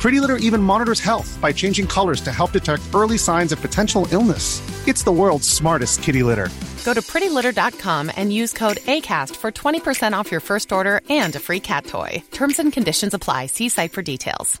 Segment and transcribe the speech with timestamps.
[0.00, 4.06] Pretty Litter even monitors health by changing colors to help detect early signs of potential
[4.12, 4.62] illness.
[4.86, 6.48] It's the world's smartest kitty litter.
[6.84, 11.38] Go to prettylitter.com and use code ACAST for 20% off your first order and a
[11.38, 12.22] free cat toy.
[12.30, 13.46] Terms and conditions apply.
[13.46, 14.60] See site for details.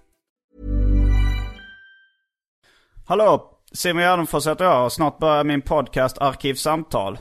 [3.04, 3.54] Hallå!
[3.72, 7.18] Simon Gärdenfors heter jag och snart börjar min podcast Arkivsamtal.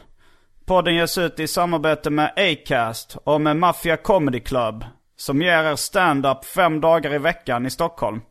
[0.66, 4.86] Podden ges ut i samarbete med Acast och med Mafia Comedy Club.
[5.20, 8.22] Som ger er stand-up fem dagar i veckan i Stockholm.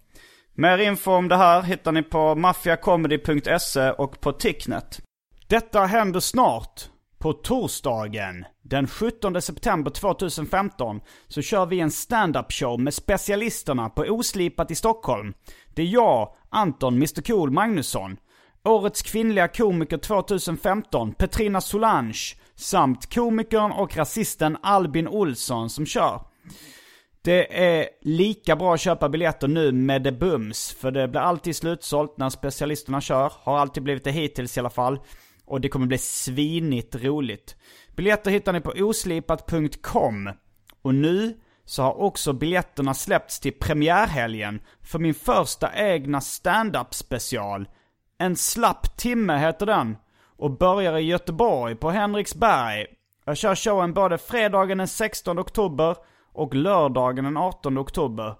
[0.54, 5.00] Mer info om det här hittar ni på maffiacomedy.se och på Ticknet.
[5.48, 6.88] Detta händer snart.
[7.18, 14.02] På torsdagen den 17 september 2015 så kör vi en stand-up show med specialisterna på
[14.02, 15.34] Oslipat i Stockholm.
[15.74, 18.16] Det är jag, Anton Mr Cool Magnusson,
[18.64, 26.20] årets kvinnliga komiker 2015 Petrina Solange samt komikern och rasisten Albin Olsson som kör.
[27.26, 31.56] Det är lika bra att köpa biljetter nu med det bums, för det blir alltid
[31.56, 33.32] slutsålt när specialisterna kör.
[33.42, 34.98] Har alltid blivit det hittills i alla fall.
[35.44, 37.56] Och det kommer bli svinigt roligt.
[37.96, 40.30] Biljetter hittar ni på oslipat.com.
[40.82, 47.68] Och nu så har också biljetterna släppts till premiärhelgen för min första egna stand-up special.
[48.18, 49.96] En slapp timme heter den.
[50.36, 52.86] Och börjar i Göteborg på Henriksberg.
[53.24, 55.96] Jag kör showen både fredagen den 16 oktober
[56.36, 58.34] och lördagen den 18 oktober.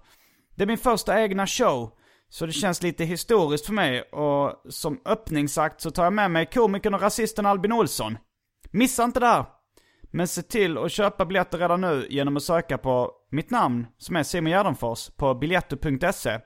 [0.55, 1.91] Det är min första egna show.
[2.29, 6.45] Så det känns lite historiskt för mig och som öppningsakt så tar jag med mig
[6.45, 8.17] komikern och rasisten Albin Olsson.
[8.71, 9.45] Missa inte det här!
[10.11, 14.15] Men se till att köpa biljetter redan nu genom att söka på mitt namn, som
[14.15, 16.39] är Simon Gärdenfors, på biljetto.se.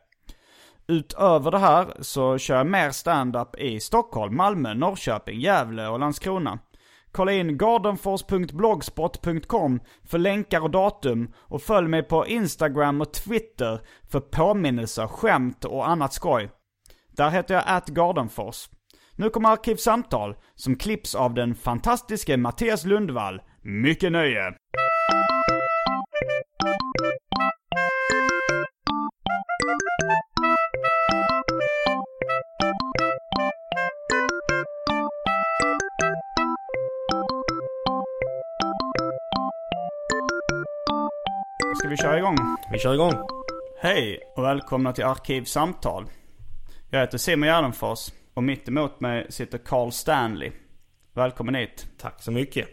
[0.88, 6.60] Utöver det här så kör jag mer stand-up i Stockholm, Malmö, Norrköping, Gävle och Landskrona.
[7.12, 14.20] Kolla in gardenfors.blogspot.com för länkar och datum och följ mig på Instagram och Twitter för
[14.20, 16.52] påminnelser, skämt och annat skoj.
[17.18, 18.70] Där heter jag atgardenfors.
[19.16, 23.42] Nu kommer Arkivsamtal som klipps av den fantastiske Mattias Lundvall.
[23.62, 24.54] Mycket nöje!
[41.92, 42.36] Vi köra igång?
[42.72, 43.14] Vi kör igång.
[43.82, 46.06] Hej och välkomna till Arkivsamtal.
[46.90, 50.52] Jag heter Simon Gärdenfors och mitt emot mig sitter Carl Stanley.
[51.14, 51.88] Välkommen hit.
[51.98, 52.68] Tack så mycket.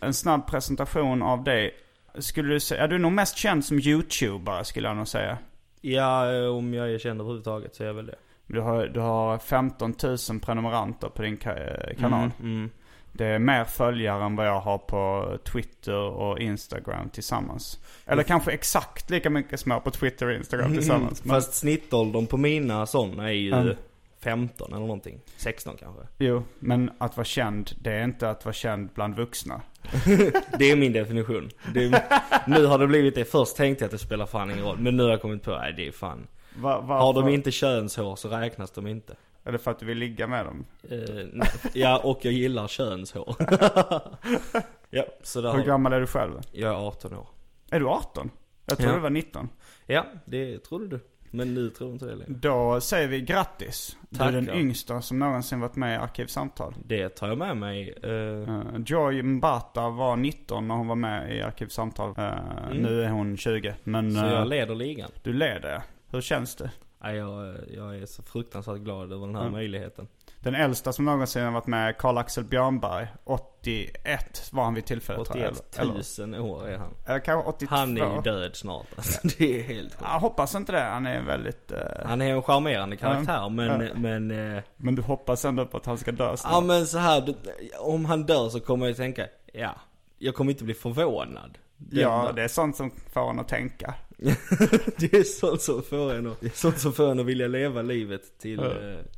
[0.00, 1.74] En snabb presentation av dig.
[2.18, 5.38] Skulle du säga, är du nog mest känd som YouTuber skulle jag nog säga.
[5.80, 8.16] Ja, om jag är känd överhuvudtaget så är jag väl det.
[8.46, 12.30] Du har, du har 15 000 prenumeranter på din ka- kanal.
[12.40, 12.70] Mm, mm.
[13.12, 17.78] Det är mer följare än vad jag har på Twitter och Instagram tillsammans.
[18.06, 21.24] Eller kanske exakt lika mycket som jag har på Twitter och Instagram tillsammans.
[21.24, 23.76] Men, Fast snittåldern på mina sådana är ju Mm.
[24.22, 25.20] 15 eller någonting.
[25.36, 26.02] 16 kanske.
[26.18, 29.60] jo, men att vara känd, det är inte att vara känd bland vuxna.
[30.58, 31.50] Det är min definition.
[31.74, 32.02] Är,
[32.50, 33.24] nu har det blivit det.
[33.24, 34.78] Först tänkte jag att det spelar fan ingen roll.
[34.78, 36.26] Men nu har jag kommit på, nej det är fan.
[36.54, 36.80] Va?
[36.80, 39.14] Har de inte könshår så räknas de inte.
[39.42, 40.64] Det för att du vill ligga med dem?
[40.90, 40.98] Eh,
[41.32, 41.48] nej.
[41.74, 43.36] ja, och jag gillar könshår.
[44.90, 46.32] ja, så där Hur gammal är du själv?
[46.52, 47.28] Jag är 18 år.
[47.70, 48.30] Är du 18?
[48.66, 48.94] Jag tror Ja.
[48.96, 49.48] du var 19.
[49.86, 51.00] Ja, det trodde du.
[51.32, 52.32] Men nu tror inte det längre.
[52.32, 53.96] Då säger vi grattis.
[54.08, 54.60] Du är den Tackar.
[54.60, 56.74] yngsta som någonsin varit med i Arkivsamtal.
[56.84, 57.94] Det tar jag med mig.
[58.04, 62.10] Uh, Joy Mbata var 19 när hon var med i Arkivsamtal.
[62.10, 62.30] Uh,
[62.74, 63.74] Nu är hon 20.
[63.84, 64.20] Men Mm.
[64.22, 65.10] så jag leder ligan.
[65.22, 65.82] du leder.
[66.10, 66.70] Hur känns det?
[67.02, 69.52] Jag, jag är så fruktansvärt glad över den här Mm.
[69.52, 70.08] möjligheten.
[70.40, 73.06] Den äldsta som någonsin har varit med, Karl-Axel Björnberg.
[73.24, 75.50] 81 var han vid tillfället tror jag.
[75.52, 76.94] 81 Eller, 000 år är han.
[77.06, 77.74] eller kanske 82.
[77.74, 79.28] Han är ju död snart alltså.
[79.38, 80.02] Det är helt sjukt.
[80.12, 80.80] Jag hoppas inte det.
[80.80, 81.72] Han är väldigt...
[81.72, 83.48] eh, Han är en charmerande karaktär Ja.
[83.48, 83.94] men, Ja.
[83.94, 86.52] men eh, Men du hoppas ändå på att han ska dö snart?
[86.52, 87.34] Ja men så här,
[87.80, 89.70] om han dör så kommer jag tänka, ja,
[90.18, 91.58] jag kommer inte bli förvånad.
[91.76, 93.94] Den- Ja, det är sånt som får en att tänka.
[94.98, 97.48] det är sånt som får en att, det är sånt som får en att vilja
[97.48, 98.70] leva livet till Ja.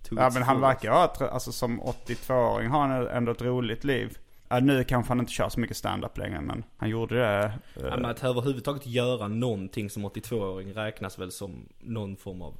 [0.09, 4.19] to Ja men han verkar ha alltså som 82-åring har han ändå ett roligt liv.
[4.49, 7.45] Ja, nu kanske han inte kör så mycket stand-up längre men han gjorde det.
[7.45, 12.55] eh, Ja, men att överhuvudtaget göra någonting som 82-åring räknas väl som någon form av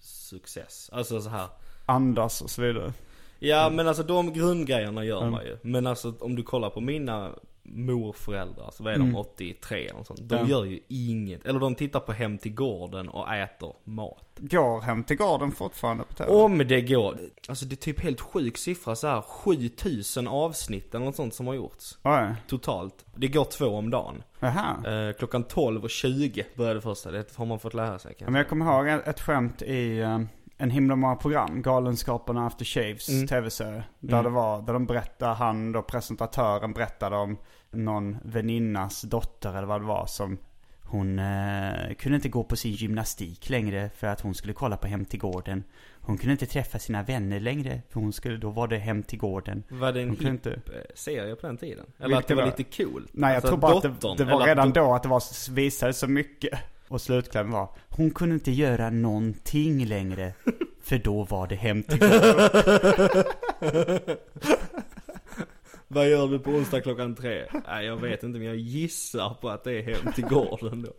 [0.00, 0.90] success.
[0.92, 1.46] Alltså så här.
[1.86, 2.92] andas och så vidare.
[3.38, 5.30] Ja men alltså de grundgrejerna gör Mm.
[5.30, 5.56] man ju.
[5.62, 7.30] Men alltså om du kollar på mina
[7.72, 9.16] morföräldrar, så vad är de, Mm.
[9.16, 10.20] 83 eller något sånt.
[10.22, 11.46] De gör ju inget.
[11.46, 14.24] Eller de tittar på Hem till gården och äter mat.
[14.40, 16.30] Går hem till gården fortfarande på tv?
[16.30, 17.18] Om det går.
[17.48, 21.46] Alltså det är typ helt sjuk siffra så här 7000 avsnitt eller något sånt som
[21.46, 21.98] har gjorts.
[22.04, 22.34] Oj.
[22.48, 23.04] Totalt.
[23.14, 24.22] Det går två om dagen.
[24.40, 25.08] Jaha.
[25.08, 27.10] Eh, klockan 12 och 20 började första.
[27.10, 29.62] Det har man fått lära sig Ja, kan Men jag kommer ihåg ett, ett skämt
[29.62, 30.18] i eh,
[30.58, 33.26] en himla många program, Galenskaparna After Shaves Mm.
[33.26, 33.82] tv-serie.
[34.00, 34.24] Där Mm.
[34.24, 37.36] det var, där de berättade, han då presentatören berättade om
[37.70, 40.38] någon väninnas dotter eller vad det var som
[40.82, 44.86] hon eh, kunde inte gå på sin gymnastik längre för att hon skulle kolla på
[44.86, 45.64] Hem till gården.
[46.00, 49.18] Hon kunde inte träffa sina vänner längre för hon skulle, då var det Hem till
[49.18, 49.62] gården.
[49.68, 50.60] Var det en hipp inte-
[50.94, 51.86] serie på den tiden?
[51.98, 53.08] Eller Vilket att det var var- lite cool?
[53.12, 55.92] Nej jag alltså, tror bara att det, det var redan då att det var, visade
[55.92, 56.58] så mycket.
[56.88, 60.32] Och slutklämmen var, hon kunde inte göra någonting längre.
[60.82, 62.00] För då var det Hem till.
[65.90, 67.44] Vad gör du på onsdag klockan tre?
[67.68, 70.92] Nej jag vet inte men jag gissar på att det är hem till gården då.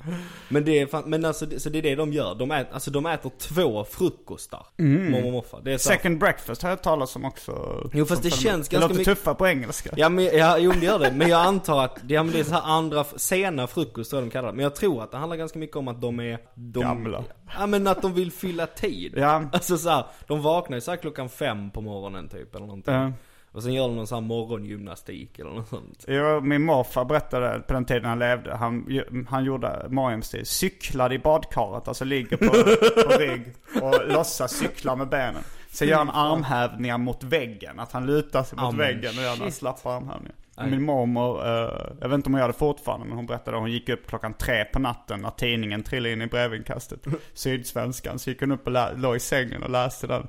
[0.50, 2.36] Men det är fan, men alltså det, så det är det de gör.
[2.36, 4.66] De äter, alltså de äter två frukostar.
[4.78, 5.62] Mormor och morfar.
[5.64, 7.84] Det är så här- Second breakfast har jag talat om också.
[7.94, 9.90] Jo, fast det känns Det ganska låter mycket- tuffare på engelska.
[9.98, 11.12] Ja men, ja, jo det gör det.
[11.12, 14.28] Men jag antar att, ja men det är så här andra, sena frukost tror jag
[14.30, 14.56] de kallar det.
[14.56, 17.24] Men jag tror att det handlar ganska mycket om att de är, de, Gamla.
[17.60, 19.14] Ja men att de vill fylla tid.
[19.18, 19.44] Ja.
[19.54, 22.94] Alltså så här, de vaknar ju så här klockan fem på morgonen typ eller någonting.
[22.94, 23.12] Ja.
[23.52, 26.06] Och sen gör de någon sån här morgongymnastik eller något sånt.
[26.08, 28.56] Jo, min morfar berättade på den tiden han levde.
[28.56, 29.00] Han,
[29.30, 30.46] han gjorde morgonstil.
[30.46, 32.50] Cyklade i badkaret, alltså ligger på,
[33.10, 35.44] på rygg och låtsas cykla med benen.
[35.72, 37.80] Sen gör han armhävningar mot väggen.
[37.80, 40.36] Att han lutar sig mot Ja, men väggen och gör några slappa armhävningar.
[40.58, 40.72] Nej.
[40.72, 43.64] Min mormor, eh, jag vet inte om hon gör det fortfarande, men hon berättade att
[43.64, 47.00] hon gick upp klockan tre på natten när tidningen trillade in i brevinkastet.
[47.34, 48.20] Sydsvenskan.
[48.20, 50.28] Så gick hon upp och låg i sängen och läste den.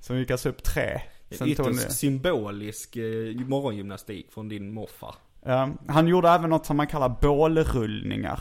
[0.00, 1.00] Så hon gick alltså upp tre.
[1.32, 1.92] Sen Ytterst det.
[1.92, 5.14] symbolisk eh, morgongymnastik från din morfar.
[5.44, 8.40] Ja, han gjorde även något som man kallar bålrullningar.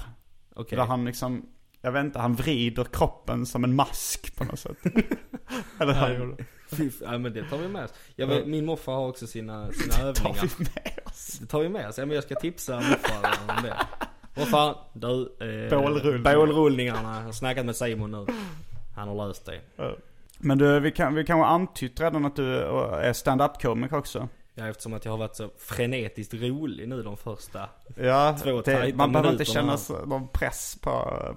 [0.55, 0.77] Okej.
[0.77, 1.45] Där han liksom,
[1.81, 4.77] jag vet inte, han vrider kroppen som en mask på något sätt.
[5.79, 6.45] Eller han gjorde.
[7.01, 7.93] Ja men det tar vi med oss.
[8.15, 10.49] Jag vet, min morfar har också sina, sina Tar övningar.
[10.57, 11.37] vi med oss.
[11.41, 11.97] Det tar vi med oss.
[11.97, 13.77] Ja, men jag ska tipsa morfar om det.
[14.35, 15.07] Morfar, du.
[15.63, 16.35] Eh, Bålrullningar.
[16.35, 17.15] Bålrullningarna.
[17.17, 18.25] Jag har snackat med Simon nu.
[18.95, 19.61] Han har löst det.
[20.43, 24.27] Men du, vi kan, vi kan ha antytt redan att du är stand-up-komiker också.
[24.55, 27.69] Ja, eftersom att jag har varit så frenetiskt rolig nu de första.
[27.95, 30.89] Ja, Två det, man behöver inte känna någon press på,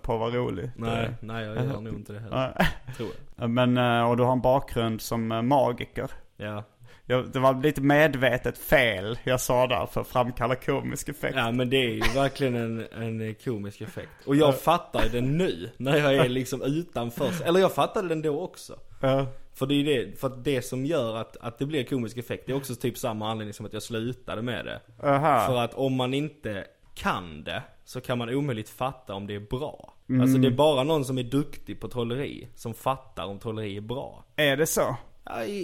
[0.03, 0.71] på att vara rolig.
[0.77, 2.69] Nej, Det- nej jag gör nog inte det heller.
[2.97, 3.51] Tror jag.
[3.51, 6.11] Men, eh, och du har en bakgrund som eh, magiker.
[6.37, 6.63] Ja.
[7.07, 11.37] Jag, det var lite medvetet fel jag sa där för att framkalla komisk effekt.
[11.37, 14.11] Ja men det är ju verkligen en, en komisk effekt.
[14.27, 15.71] Och jag fattar den nu.
[15.77, 17.31] När jag är liksom utanför.
[17.45, 18.79] Eller jag fattade den då också.
[19.01, 19.27] Ja.
[19.55, 22.47] För det är det, för att det som gör att, att det blir komisk effekt.
[22.47, 24.81] Det är också typ samma anledning som att jag slutade med det.
[25.09, 25.47] Aha.
[25.47, 26.65] För att om man inte
[26.95, 29.95] kan det så kan man omöjligt fatta om det är bra.
[30.09, 30.21] Mm.
[30.21, 33.81] Alltså det är bara någon som är duktig på trolleri som fattar om trolleri är
[33.81, 34.25] bra.
[34.37, 34.97] Är det så?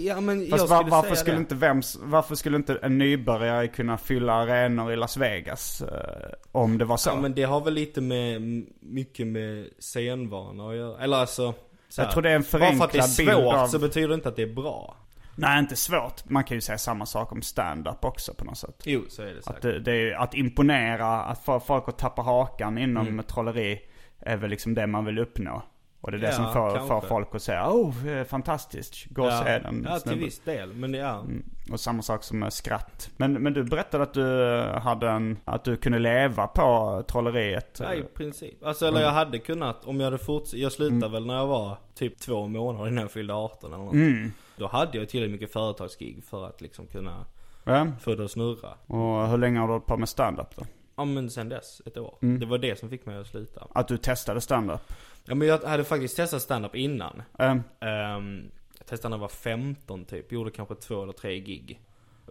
[0.05, 1.39] Ja, men Fast jag var, skulle varför, säga skulle det.
[1.39, 5.81] inte vems, varför skulle inte en nybörjare kunna fylla arenor i Las Vegas?
[5.81, 7.09] Eh, om det var så?
[7.09, 8.41] Ja men det har väl lite med,
[8.79, 11.03] mycket med scenvana att göra.
[11.03, 11.53] Eller alltså.
[11.89, 13.67] så Jag tror det är en Bara för att det är förenklad bild svårt av-
[13.67, 14.95] så betyder det inte att det är bra.
[15.35, 16.29] Nej, inte svårt.
[16.29, 18.81] Man kan ju säga samma sak om stand-up också på något sätt.
[18.85, 19.61] Jo, så är det Att, säkert.
[19.61, 23.25] det, det är, att imponera, att få folk att tappa hakan inom Mm.
[23.25, 23.79] trolleri
[24.19, 25.63] är väl liksom det man vill uppnå.
[26.01, 29.31] Och det är det Ja, som får, får folk att säga oh, fantastiskt, gå och
[29.31, 30.73] se den ja till snubben." viss del.
[30.73, 31.19] Men ja.
[31.19, 31.43] Mm.
[31.71, 33.09] Och samma sak som med skratt.
[33.17, 37.79] Men, men du berättade att du hade en, att du kunde leva på trolleriet.
[37.83, 38.63] Ja, i princip.
[38.63, 41.77] Alltså eller jag hade kunnat, om jag hade fortsatt, jag slutade väl när jag var
[41.95, 43.93] typ två månader innan jag fyllde 18 eller något.
[43.93, 44.31] Mm.
[44.57, 47.25] Då hade jag tillräckligt mycket företagsgig för att liksom kunna
[47.63, 47.87] Ja.
[48.01, 48.69] få det att snurra.
[48.87, 50.65] Och hur länge har du hållit på med stand-up då?
[50.95, 52.15] Ja men sen dess, ett år.
[52.21, 52.39] Mm.
[52.39, 53.67] Det var det som fick mig att sluta.
[53.73, 54.81] Att du testade stand-up?
[55.25, 57.21] Ja men jag hade faktiskt testat stand-up innan.
[57.39, 60.31] Um, Ehm, jag testade när jag var 15 typ.
[60.31, 61.81] Gjorde kanske två eller tre gig.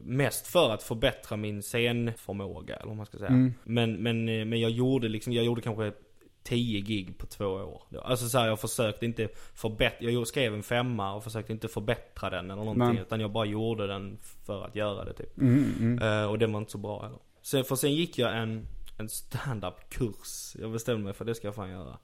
[0.01, 3.29] Mest för att förbättra min scenförmåga eller vad man ska säga.
[3.29, 3.55] Mm.
[3.65, 5.93] Men, men, eh, men jag gjorde liksom, jag gjorde kanske
[6.43, 7.83] 10 gig på två år.
[8.03, 12.31] Alltså så här, jag försökte inte förbättra, jag skrev en femma och försökte inte förbättra
[12.31, 12.95] den eller någonting.
[12.95, 13.03] Nej.
[13.03, 15.39] Utan jag bara gjorde den för att göra det typ.
[15.39, 16.03] Mm, mm.
[16.03, 17.19] Eh, och det var inte så bra heller.
[17.43, 18.67] Sen, för sen gick jag en,
[18.99, 20.57] en stand-up kurs.
[20.61, 21.99] Jag bestämde mig för det ska jag fan göra.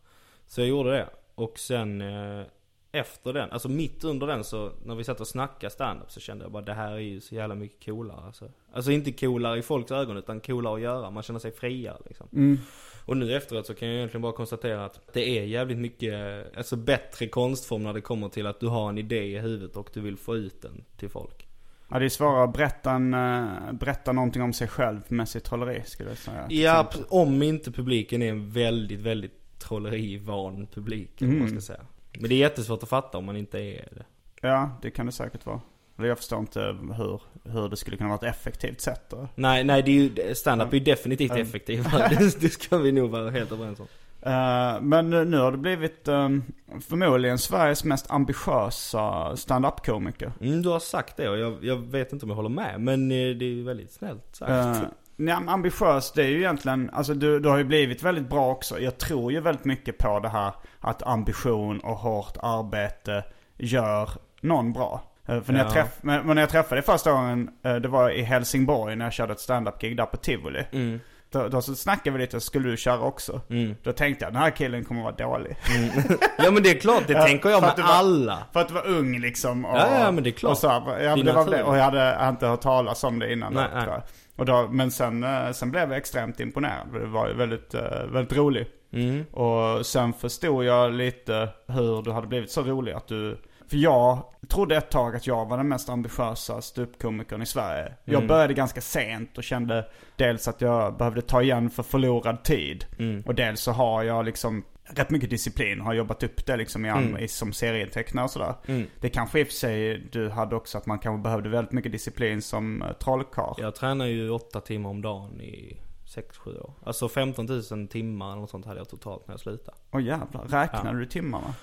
[0.47, 1.09] Så jag gjorde det.
[1.35, 2.47] Och sen eh,
[2.93, 6.45] efter den, alltså mitt under den så, när vi satt och snackade stand-up så kände
[6.45, 8.51] jag bara det här är ju så jävla mycket coolare alltså.
[8.73, 11.11] Alltså inte coolare i folks ögon utan coolare att göra.
[11.11, 12.29] Man känner sig friare liksom.
[12.33, 12.59] Mm.
[13.05, 16.15] Och nu efteråt så kan jag egentligen bara konstatera att det är jävligt mycket,
[16.57, 19.91] alltså bättre konstform när det kommer till att du har en idé i huvudet och
[19.95, 21.47] du vill få ut den till folk.
[21.91, 25.45] Ja, det är svårare att berätta, en, eh, berätta någonting om sig själv med sitt
[25.45, 26.47] trolleri skulle jag säga.
[26.49, 31.23] Ja, om inte publiken är en väldigt, väldigt trollerivan publik.
[31.23, 31.39] Mm.
[31.39, 31.81] man ska säga.
[32.19, 34.05] Men det är jättesvårt att fatta om man inte är det.
[34.41, 35.61] Ja, det kan det säkert vara.
[35.97, 36.61] Jag förstår inte
[36.97, 39.29] hur, hur det skulle kunna vara ett effektivt sätt då.
[39.35, 41.43] Nej, nej det är ju, stand-up är ju definitivt Mm.
[41.43, 42.09] effektivare.
[42.19, 43.87] det, det ska vi nog vara helt överens om.
[44.23, 46.43] Eh, men nu har det blivit um,
[46.89, 50.33] förmodligen Sveriges mest ambitiösa stand-up-komiker.
[50.41, 52.81] Mm, du har sagt det och jag, jag vet inte om jag håller med.
[52.81, 54.83] Men eh, det är ju väldigt snällt sagt.
[54.83, 58.51] Uh, men ambitiös, det är ju egentligen, alltså du, du har ju blivit väldigt bra
[58.51, 58.79] också.
[58.81, 63.25] Jag tror ju väldigt mycket på det här att ambition och hårt arbete
[63.57, 65.03] gör någon bra.
[65.29, 65.73] Eh, För när, jag Ja.
[65.73, 69.13] träff, men, när jag träffade dig första gången, eh, det var i Helsingborg när jag
[69.13, 70.65] körde ett stand-up-gig där på Tivoli.
[70.73, 71.01] Mm.
[71.31, 73.41] Då, då så snackade vi lite, skulle du köra också?
[73.51, 73.75] Mm.
[73.83, 75.57] Då tänkte jag, den här killen kommer vara dålig.
[76.39, 78.39] Ja men det är klart, det Ja, tänker jag med var- alla.
[78.53, 79.65] För att du var ung liksom.
[79.65, 80.51] Och, Ja, ja, men det är klart.
[80.53, 83.33] Och, så, ja, Det var och jag hade, jag hade inte hört talas om det
[83.33, 83.53] innan.
[83.55, 84.01] Nej, då, nej.
[84.37, 86.93] Och då, men sen, eh, sen blev jag extremt imponerad.
[86.93, 88.67] Det var ju väldigt, eh, väldigt rolig.
[88.93, 89.25] Mm.
[89.25, 93.39] Och sen förstod jag lite hur du hade blivit så rolig att du...
[93.69, 97.93] För jag trodde ett tag att jag var den mest ambitiösa ståuppkomikern i Sverige.
[98.05, 98.27] Jag Mm.
[98.29, 102.87] började ganska sent och kände dels att jag behövde ta igen för förlorad tid.
[102.99, 103.23] Mm.
[103.27, 105.81] Och dels så har jag liksom rätt mycket disciplin.
[105.81, 107.17] Har jobbat upp det liksom i, Mm.
[107.19, 108.55] i, som serietecknare och sådär.
[108.67, 108.87] Mm.
[109.01, 111.93] Det kanske i och för sig du hade också att man kanske behövde väldigt mycket
[111.93, 113.55] disciplin som uh, trollkarl.
[113.59, 115.81] Jag tränar ju åtta timmar om dagen i
[116.17, 116.73] 6-7 år.
[116.87, 119.77] Alltså 15 000 timmar eller något sånt hade jag totalt när jag slutade.
[119.91, 120.93] Åh jävlar, räknar Ja.
[120.93, 121.55] du timmarna?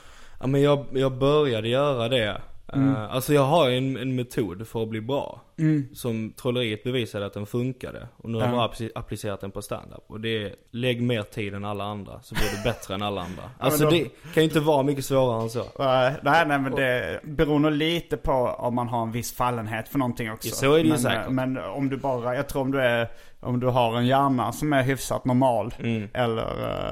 [0.44, 2.42] Ja men jag, jag började göra det.
[2.74, 2.96] Mm.
[2.96, 5.42] Eh, alltså jag har ju en, en metod för att bli bra.
[5.94, 8.08] Som trolleriet bevisade att den funkade.
[8.18, 8.58] Och nu har jag Ja.
[8.80, 10.04] bara applicerat den på stand-up.
[10.08, 13.22] Och det är, lägg mer tid än alla andra så blir du bättre än alla
[13.22, 13.44] andra.
[13.60, 15.60] Alltså då- det kan ju inte vara mycket svårare än så.
[15.60, 19.90] Uh, nej, nej men det beror nog lite på om man har en viss fallenhet
[19.90, 20.48] för någonting också.
[20.48, 21.26] Ja, så är det ju men, säkert.
[21.26, 23.08] eh, Men om du bara, jag tror om du är,
[23.40, 26.10] om du har en hjärna som är hyfsat normal Mm.
[26.14, 26.46] eller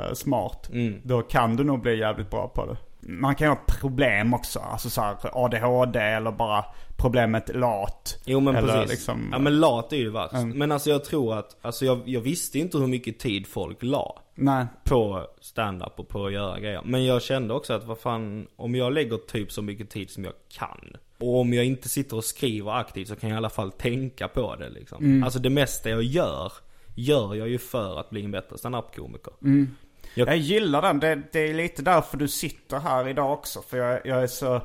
[0.07, 0.69] eh, smart.
[0.73, 1.01] Mm.
[1.03, 2.77] Då kan du nog bli jävligt bra på det.
[3.01, 6.65] Man kan ju ha problem också, alltså så här ADHD eller bara
[6.97, 8.21] problemet lat.
[8.25, 8.89] Jo men eller precis.
[8.89, 10.33] Liksom, ja men lat är ju värst.
[10.33, 10.57] Mm.
[10.57, 14.21] Men alltså jag tror att, alltså jag, jag visste inte hur mycket tid folk la.
[14.35, 14.65] Nej.
[14.83, 16.81] på stand-up och på att göra grejer.
[16.85, 20.23] Men jag kände också att vad fan, om jag lägger typ så mycket tid som
[20.23, 20.97] jag kan.
[21.17, 24.27] Och om jag inte sitter och skriver aktivt så kan jag i alla fall tänka
[24.27, 25.03] på det liksom.
[25.03, 25.23] Mm.
[25.23, 26.51] Alltså det mesta jag gör,
[26.95, 29.33] gör jag ju för att bli en bättre stand-up-komiker.
[29.41, 29.75] Mm.
[30.13, 30.99] Jag- Jag gillar den.
[30.99, 33.61] Det, det är lite därför du sitter här idag också.
[33.61, 34.61] För jag, jag är så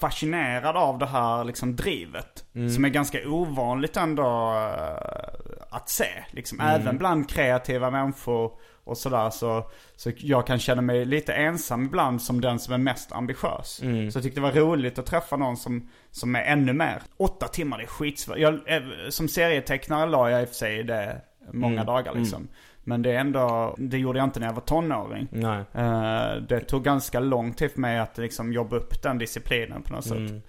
[0.00, 2.44] fascinerad av det här liksom drivet.
[2.54, 2.70] Mm.
[2.70, 6.08] Som är ganska ovanligt ändå eh, att se.
[6.30, 6.80] Liksom, Mm.
[6.80, 8.52] Även bland kreativa människor
[8.84, 9.30] och sådär.
[9.30, 13.80] Så, så jag kan känna mig lite ensam ibland som den som är mest ambitiös.
[13.82, 14.10] Mm.
[14.10, 17.02] Så jag tyckte det var roligt att träffa någon som, som är ännu mer.
[17.16, 18.36] Åtta timmar, det är skitsvårt.
[18.38, 21.20] Eh, som serietecknare la jag i och för sig det
[21.52, 21.86] många Mm.
[21.86, 22.48] dagar liksom.
[22.84, 25.28] Men det är ändå, det gjorde jag inte när jag var tonåring.
[25.30, 25.64] Nej.
[25.74, 29.92] Eh, det tog ganska lång tid för mig att liksom jobba upp den disciplinen på
[29.94, 30.16] något sätt.
[30.16, 30.42] Mm.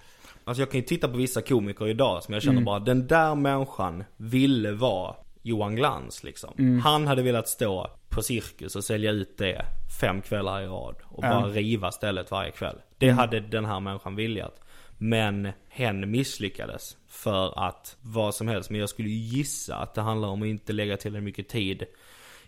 [0.44, 2.64] Alltså jag kan ju titta på vissa komiker idag som jag känner Mm.
[2.64, 6.54] bara, den där människan ville vara Johan Glans liksom.
[6.58, 6.80] Mm.
[6.80, 9.64] Han hade velat stå på Cirkus och sälja ut det
[10.00, 10.94] fem kvällar i rad.
[11.04, 12.76] Och bara riva stället varje kväll.
[12.98, 13.18] Det Mm.
[13.18, 14.60] hade den här människan viljat.
[14.98, 16.96] Men hen misslyckades.
[17.08, 18.70] För att vad som helst.
[18.70, 21.84] Men jag skulle ju gissa att det handlar om att inte lägga tillräckligt mycket tid.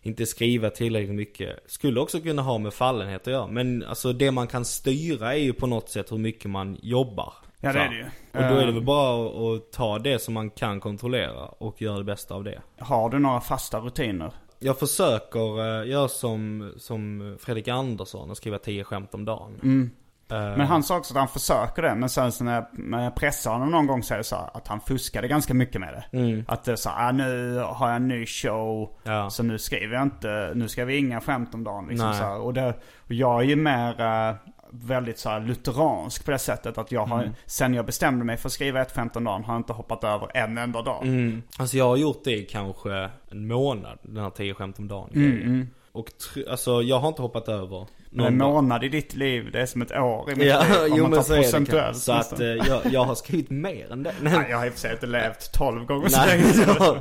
[0.07, 1.59] Inte skriva tillräckligt mycket.
[1.67, 3.47] Skulle också kunna ha med fallenhet att göra.
[3.47, 7.33] Men alltså det man kan styra är ju på något sätt hur mycket man jobbar.
[7.61, 8.05] Ja, det är det ju.
[8.05, 8.75] Och då är det Eh.
[8.75, 12.63] väl bara att, ta det som man kan kontrollera och göra det bästa av det.
[12.79, 14.33] Har du några fasta rutiner?
[14.59, 19.61] Jag försöker uh, göra som, som Fredrik Andersson och skriva 10 skämt om dagen.
[19.63, 19.91] Mm.
[20.31, 21.95] Eh, Men han sa också att han försöker det.
[21.95, 24.81] Men sen så när jag, pressade honom någon gång så är det så att han
[24.81, 26.19] fuskade ganska mycket med det.
[26.19, 26.45] Mm.
[26.49, 28.91] Att det är så här, ah, nu har jag en ny show.
[29.03, 29.31] Ja.
[29.31, 31.87] Så nu skriver jag inte, nu skriver vi inga skämt om dagen.
[31.89, 32.27] Liksom så.
[32.27, 32.75] Och, det,
[33.07, 34.35] och jag är ju mer, eh,
[34.71, 37.35] väldigt så här lutheransk på det sättet att jag har, Mm.
[37.47, 40.05] sen jag bestämde mig för att skriva ett skämt om dagen har jag inte hoppat
[40.05, 41.03] över en enda dag.
[41.07, 41.43] Mm.
[41.59, 45.11] Alltså jag har gjort det i kanske en månad, den här 10 skämt om dagen
[45.15, 45.71] Mm, grejen.
[45.95, 46.11] Och
[46.51, 49.83] alltså jag har inte hoppat över Men en månad i ditt liv, det är som
[49.83, 50.93] ett år i mitt Ja, liv.
[50.93, 51.97] om jo man tar så är det procentuellt.
[51.97, 54.15] Så att eh, jag, jag har skrivit mer än det.
[54.23, 56.45] Nej, jag har i och för sig inte levt 12 gånger så länge.
[56.53, 56.97] så,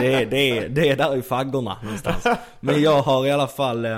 [0.00, 2.26] det, är, det, är, det är där i faggorna någonstans.
[2.60, 3.90] Men jag har i alla fall, eh,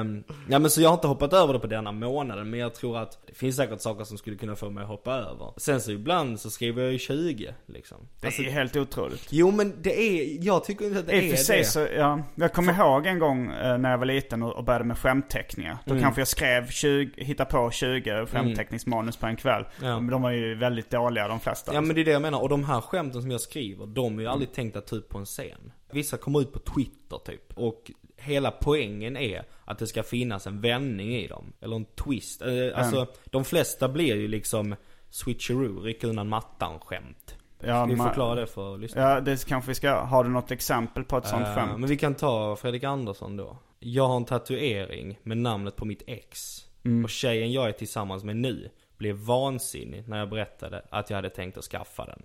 [0.48, 2.50] ja men så jag har inte hoppat över det på denna månaden.
[2.50, 5.12] Men jag tror att det finns säkert saker som skulle kunna få mig att hoppa
[5.14, 5.52] över.
[5.56, 7.98] Sen så ibland så skriver jag ju 20 liksom.
[8.20, 9.26] Det Alltså, är helt otroligt.
[9.30, 11.64] jo men det är, jag tycker inte att det I och är för sig det.
[11.64, 14.84] så, ja, jag kommer ihåg en gång eh, när jag var liten och, och började
[14.84, 15.78] med skämtteckningar.
[15.84, 16.02] Då Mm.
[16.02, 19.64] kanske jag skrev 20, hitta på 20 skämtteckningsmanus på en kväll.
[19.82, 20.00] Ja.
[20.00, 21.74] Men de var ju väldigt dåliga de flesta.
[21.74, 24.18] Ja men det är det jag menar, och de här skämten som jag skriver, de
[24.18, 25.72] är ju aldrig tänkta typ på en scen.
[25.92, 30.60] Vissa kommer ut på Twitter typ, och hela poängen är att det ska finnas en
[30.60, 31.52] vändning i dem.
[31.60, 32.42] Eller en twist.
[32.42, 34.74] Eh, Alltså, de flesta blir ju liksom
[35.10, 37.34] switcheroo, rycka undan mattan skämt.
[37.60, 39.08] ja, vi förklara det för lyssnarna?
[39.10, 40.00] Ja, det kanske vi ska.
[40.00, 41.78] Har du något exempel på ett sånt Eh, skämt?
[41.80, 43.56] Men vi kan ta Fredrik Andersson då.
[43.80, 46.58] Jag har en tatuering med namnet på mitt ex.
[46.84, 47.04] Mm.
[47.04, 51.30] Och tjejen jag är tillsammans med nu blev vansinnig när jag berättade att jag hade
[51.30, 52.22] tänkt att skaffa den.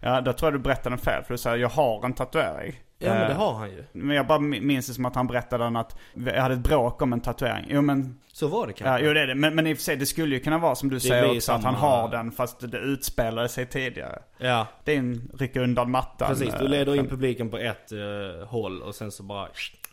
[0.00, 1.22] Ja, då tror jag du berättade den fel.
[1.24, 2.80] För du säger jag har en tatuering.
[2.98, 3.84] Ja men det Eh, har han ju.
[3.92, 6.60] Men jag bara mi- minns det som att han berättade den att jag hade ett
[6.60, 7.66] bråk om en tatuering.
[7.68, 9.04] Jo men, Så var det kanske.
[9.04, 9.34] ja, jo det är det.
[9.34, 11.36] Men, men i och för sig det skulle ju kunna vara som du blir säger
[11.36, 14.22] också att han har den fast det utspelade sig tidigare.
[14.38, 16.28] Ja, Det är en rycka undan mattan.
[16.28, 16.54] precis.
[16.58, 17.10] Du eh, leder in skämt.
[17.10, 19.48] publiken på ett uh, håll och sen så bara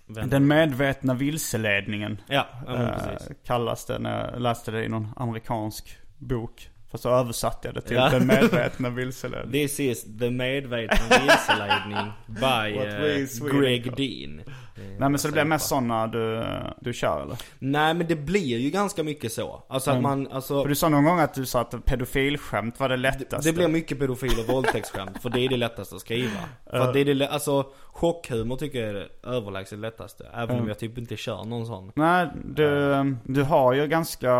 [0.07, 0.39] vänder.
[0.39, 3.37] Den medvetna vilseledningen Ja, ja eh, precis.
[3.45, 6.69] kallas det när jag läste det i någon amerikansk bok.
[6.91, 8.09] Fast så översatte jag det till Ja.
[8.09, 9.51] den medvetna vilseledningen.
[9.67, 14.41] This is the medvetna vilseledning by Sweden Greg Dean.
[14.77, 16.45] Nej men så det blir mest sådana du,
[16.81, 17.37] du kör eller?
[17.59, 19.63] Nej men det blir ju ganska mycket så.
[19.67, 20.61] Alltså att man, alltså.
[20.61, 23.49] För du sa någon gång att du sa att pedofilskämt var det lättaste.
[23.49, 26.39] Det blir mycket pedofil och våldtäktsskämt, för det är det lättaste att skriva.
[26.69, 30.27] För att det är det, alltså chockhumor tycker jag är det överlägset lättaste.
[30.33, 31.91] Även om jag typ inte kör någon sån.
[31.95, 34.31] Nej, du, du har ju ganska,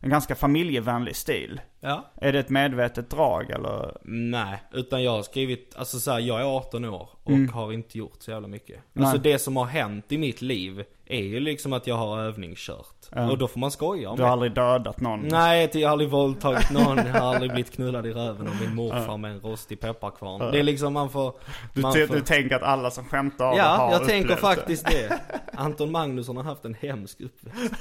[0.00, 1.60] en ganska familjevänlig stil.
[1.80, 2.04] Ja.
[2.20, 3.96] Är det ett medvetet drag eller?
[4.02, 7.98] Nej, utan jag har skrivit, alltså så här, jag är 18 år och har inte
[7.98, 8.70] gjort så jävla mycket.
[8.76, 8.82] Mm.
[8.92, 9.04] Nej.
[9.04, 12.94] Alltså det som har hänt i mitt liv är ju liksom att jag har övningskört.
[13.30, 14.32] Och då får man skoja om Du har det.
[14.32, 15.20] aldrig dödat någon?
[15.28, 18.74] Nej, jag har aldrig våldtagit någon, jag har aldrig blivit knullad i röven av min
[18.74, 20.52] morfar med en rostig pepparkvarn.
[20.52, 21.34] Det är liksom, man får...
[21.74, 22.14] Du, man får...
[22.14, 24.56] du tänker att alla som skämtar av Ja, har jag tänker upplevt det.
[24.56, 25.20] faktiskt det.
[25.52, 27.74] Anton Magnusson har haft en hemsk uppväxt.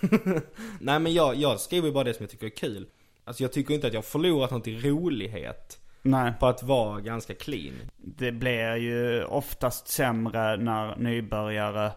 [0.80, 2.86] Nej men jag, jag skriver bara det som jag tycker är kul.
[3.28, 6.32] Alltså jag tycker inte att jag har förlorat något i rolighet Nej.
[6.40, 7.74] på att vara ganska clean.
[7.96, 11.90] Det blir ju oftast sämre när nybörjare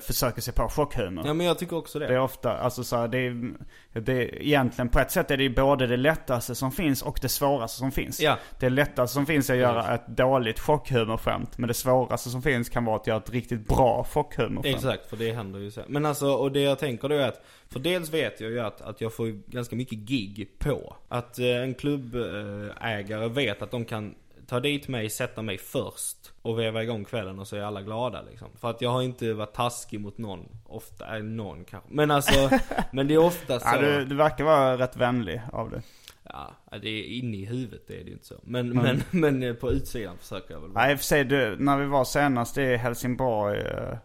[0.00, 1.26] försöker sig på chockhumor.
[1.26, 2.20] Ja men jag tycker också Det är det.
[2.20, 3.52] ofta, alltså så här, det är,
[4.00, 7.18] det är egentligen på ett sätt är det ju både det lättaste som finns och
[7.22, 8.20] det svåraste som finns.
[8.20, 8.38] Ja.
[8.60, 11.58] Det lättaste som finns är att göra ett dåligt chockhumorsskämt.
[11.58, 14.76] Men det svåraste som finns kan vara att göra ett riktigt bra chockhumorsskämt.
[14.76, 15.80] Exakt, för det händer ju så.
[15.88, 18.80] Men alltså, och det jag tänker då är att, för dels vet jag ju att,
[18.80, 20.96] att jag får ganska mycket gig på.
[21.08, 24.14] Att eh, en klubbägare vet att de kan
[24.48, 28.22] ta dit mig, sätta mig först och veva igång kvällen och så är alla glada
[28.30, 28.48] liksom.
[28.60, 30.48] För att jag har inte varit taskig mot någon.
[30.66, 31.88] Ofta, är någon kanske.
[31.92, 32.50] Men alltså,
[32.92, 33.68] men det är ofta så.
[33.72, 35.82] Ja, du, du verkar vara rätt vänlig av det.
[36.24, 38.34] Ja, det är inne i huvudet det är det ju inte så.
[38.42, 40.86] Men, men, men eh, på utsidan försöker jag väl vara.
[40.86, 43.60] Nej, för sig, du, när vi var senast i Helsingborg,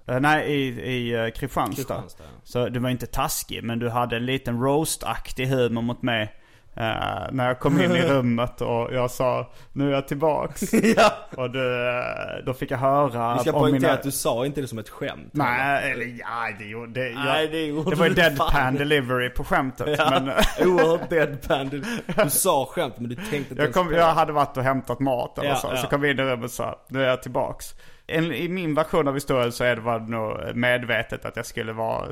[0.05, 1.75] eh, nej i, i Kristianstad.
[1.75, 2.41] Kristianstad, ja.
[2.43, 6.35] Så du var inte taskig, men du hade en liten roast-aktig humor mot mig.
[6.75, 10.73] Eh, när jag kom in i rummet och jag sa nu är jag tillbaks.
[10.97, 11.11] ja.
[11.37, 13.93] och du, eh, då fick jag höra Vi ska poängtera mina...
[13.93, 15.29] att du sa inte det som ett skämt.
[15.31, 17.15] Nej, eller ja, det gjorde det.
[17.15, 18.75] Nej, det gjorde det var ju deadpan fan.
[18.75, 19.95] delivery på skämtet.
[19.99, 20.29] Ja, Men,
[20.69, 21.69] oerhört deadpan.
[21.69, 21.83] Du,
[22.23, 25.37] du sa skämt men du tänkte inte jag, kom, jag hade varit och hämtat mat
[25.37, 25.67] eller Ja, så.
[25.71, 25.77] ja.
[25.77, 27.75] Så kom vi in i rummet och sa, nu är jag tillbaks.
[28.07, 31.73] En, I min version av historien så är det var nog medvetet att jag skulle
[31.73, 32.07] vara,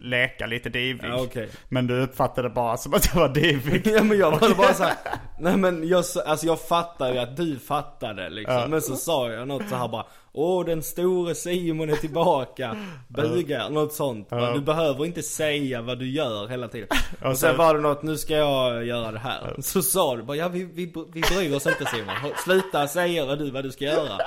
[0.00, 1.04] leka lite divig.
[1.10, 1.48] Ja, okej.
[1.68, 3.86] Men du uppfattade det bara som att jag var divig.
[3.86, 4.94] Ja men jag var bara såhär,
[5.40, 8.70] nej men jag, alltså jag fattar ju att du fattade liksom.
[8.70, 12.76] Men så sa jag något så här bara, åh den store Simon är tillbaka,
[13.08, 14.28] bugar, något sånt.
[14.54, 16.88] Du behöver inte säga vad du gör hela tiden.
[17.22, 19.54] Och sen så- var det något, nu ska jag göra det här.
[19.62, 22.14] Så sa du bara, ja vi, vi, vi bryr oss inte Simon.
[22.44, 24.18] Sluta säga vad du, vad du ska göra.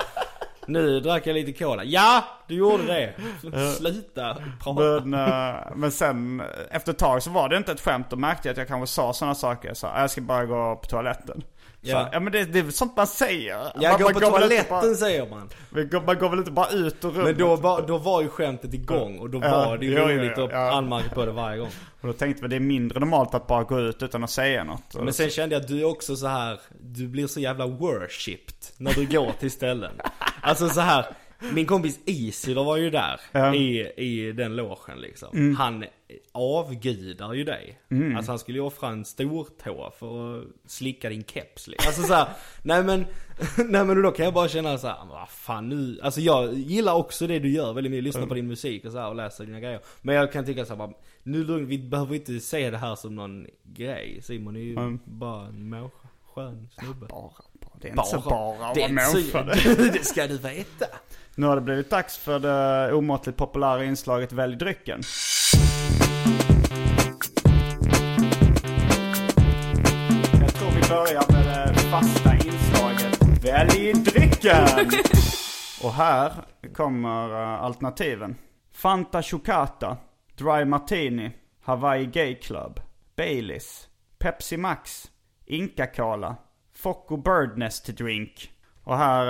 [0.68, 1.84] Nu drack jag lite cola.
[1.84, 3.14] Ja, du gjorde det.
[3.78, 5.04] Sluta prata.
[5.04, 8.06] Men, eh, men sen efter ett tag så var det inte ett skämt.
[8.10, 9.68] Då märkte jag att jag kanske sa sådana saker.
[9.68, 11.42] Jag sa, jag ska bara gå på toaletten.
[11.80, 12.08] Ja.
[12.12, 13.72] ja men det, det är sånt man säger.
[13.74, 15.50] Jag man, går på väl inte toaletten bara, säger man.
[15.70, 17.24] man, går, man går väl inte bara ut ur rummet.
[17.24, 20.38] Men då var, då var ju skämtet igång och då Ja, var det ju roligt
[20.38, 20.72] att ja.
[20.72, 21.70] anmärka på det varje gång.
[22.00, 24.64] Och då tänkte vi det är mindre normalt att bara gå ut utan att säga
[24.64, 24.94] något.
[24.94, 28.54] Men sen kände jag att du är också så här, du blir så jävla worshipped
[28.76, 29.92] när du går till ställen.
[30.42, 31.06] Alltså så här,
[31.52, 33.54] min kompis Isidor var ju där Ja.
[33.54, 35.56] i, i den logen liksom.
[35.58, 35.84] Han
[36.32, 37.78] avgudar ju dig.
[38.16, 41.88] Alltså han skulle ju offra en stor tå för att slicka din keps liksom.
[41.88, 42.28] Alltså så här,
[42.62, 43.00] nej men,
[43.70, 46.00] nej men då kan jag bara känna så här, "Men vad fan nu.
[46.02, 48.98] Alltså jag gillar också det du gör väldigt mycket, lyssnar på din musik och så
[48.98, 49.80] här och läser dina grejer.
[50.02, 52.94] Men jag kan tycka så här, bara, nu lugn, vi behöver inte se det här
[52.94, 54.18] som någon grej.
[54.22, 56.08] Simon är ju bara en människa.
[56.34, 57.06] Skön snubbe.
[57.06, 57.32] Bara, bara.
[57.80, 59.42] Det är inte så bara att vara människa.
[59.92, 60.86] det ska du veta.
[61.34, 65.00] Nu har det blivit dags för det omåttligt populära inslaget Välj drycken.
[70.40, 74.90] Jag tror vi börjar med det fasta inslaget Välj drycken!
[75.82, 76.32] Och här
[76.74, 78.36] kommer eh, alternativen.
[78.72, 79.96] Fanta Chocata,
[80.36, 82.80] Dry Martini, Hawaii Gay Club,
[83.16, 83.88] Baileys,
[84.18, 85.10] Pepsi Max,
[85.46, 86.36] Inca Cola,
[86.78, 88.52] Focco Birdnest Drink.
[88.84, 89.26] Och här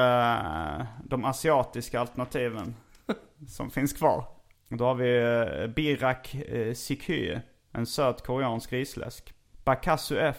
[0.81, 2.75] eh, de asiatiska alternativen
[3.49, 4.25] som finns kvar.
[4.69, 7.39] Då har vi eh, Birak eh, Sikhy,
[7.73, 9.35] en söt koreansk risläsk.
[9.65, 10.37] Bakasu F,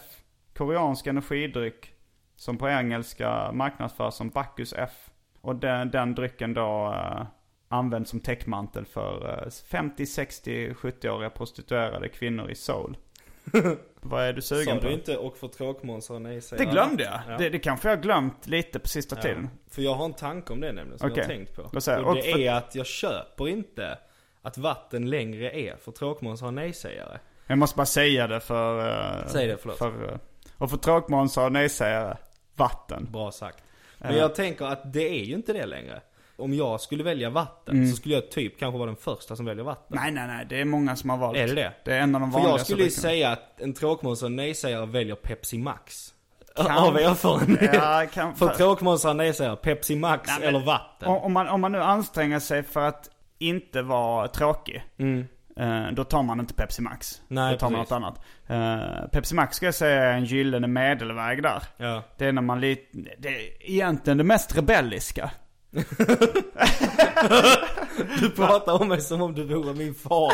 [0.54, 1.94] koreansk energidryck
[2.36, 5.10] som på engelska marknadsförs som Bacchus F.
[5.40, 7.26] Och den, den drycken då eh,
[7.68, 12.96] används som täckmantel för eh, 50, 60, 70-åriga prostituerade kvinnor i Seoul.
[14.00, 14.86] Vad är du sugen Sa på?
[14.86, 17.20] du inte och för tråkmånsar nej Det glömde jag.
[17.28, 17.36] Ja.
[17.38, 19.22] Det, det kanske jag har glömt lite på sista Ja.
[19.22, 19.50] tiden.
[19.70, 21.24] För jag har en tanke om det nämligen som jag Okej.
[21.24, 21.80] har tänkt på.
[21.80, 23.98] Säger och Och det för- är att jag köper inte
[24.42, 27.18] att vatten längre är för tråkmånsar och nej-sägare.
[27.46, 28.88] Jag måste bara säga det för...
[29.20, 29.78] eh, Säg det, förlåt.
[29.78, 30.18] För, eh,
[30.58, 32.16] och för tråkmånsar och nej-sägare,
[32.56, 33.08] vatten.
[33.10, 33.64] Bra sagt.
[33.98, 36.00] Men jag tänker att det är ju inte det längre.
[36.40, 37.90] Om jag skulle välja vatten Mm.
[37.90, 39.98] så skulle jag typ kanske vara den första som väljer vatten.
[40.00, 40.46] Nej, nej, nej.
[40.48, 41.36] Det är många som har valt.
[41.36, 41.72] Är det det?
[41.84, 44.32] Det är en av de För vanligaste jag skulle ju säga att en tråkmånsare och
[44.32, 46.14] nej-sägare väljer Pepsi Max.
[46.56, 47.70] Kan- Av erfarenhet.
[47.74, 48.34] Ja, kan...
[48.36, 51.08] För tråkmånsar och nej-sägare, Pepsi Max Nej, eller vatten.
[51.08, 54.84] om, man, om man nu anstränger sig för att inte vara tråkig.
[54.98, 55.26] Mm.
[55.56, 57.20] eh, då tar man inte Pepsi Max.
[57.28, 58.04] Nej, då tar man något precis.
[58.48, 59.02] annat.
[59.02, 61.62] Eh, Pepsi Max ska jag säga är en gyllene medelväg där.
[61.76, 62.02] Ja.
[62.18, 65.30] Det är när man lite, det är egentligen det mest rebelliska.
[68.20, 70.32] Du pratar om mig som om du vore min far.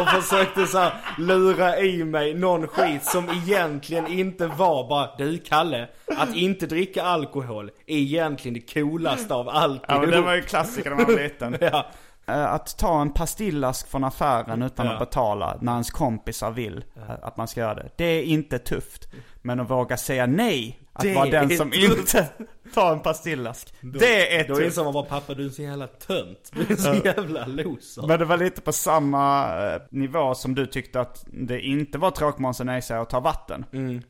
[0.00, 5.38] Och försökte så här lura i mig någon skit som egentligen inte var bara Du
[5.38, 10.34] Kalle, att inte dricka alkohol är egentligen det coolaste av allt Ja men det var
[10.34, 11.56] ju klassiker när man var liten.
[11.60, 11.86] ja.
[12.26, 14.92] Eh, Att ta en pastillask från affären utan Ja.
[14.92, 17.88] att betala när ens kompisar vill eh, att man ska göra det.
[17.96, 19.08] Det är inte tufft.
[19.48, 21.98] Men att våga säga nej, att Det vara den som tufft.
[22.14, 22.28] inte
[22.74, 23.74] tar en pastillask.
[23.80, 26.50] det är Då inser man bara pappa du är en så jävla tönt.
[26.52, 28.06] Du är en så jävla loser.
[28.06, 32.10] Men det var lite på samma eh, nivå som du tyckte att det inte var
[32.10, 33.64] tråkmåns och nej att ta vatten.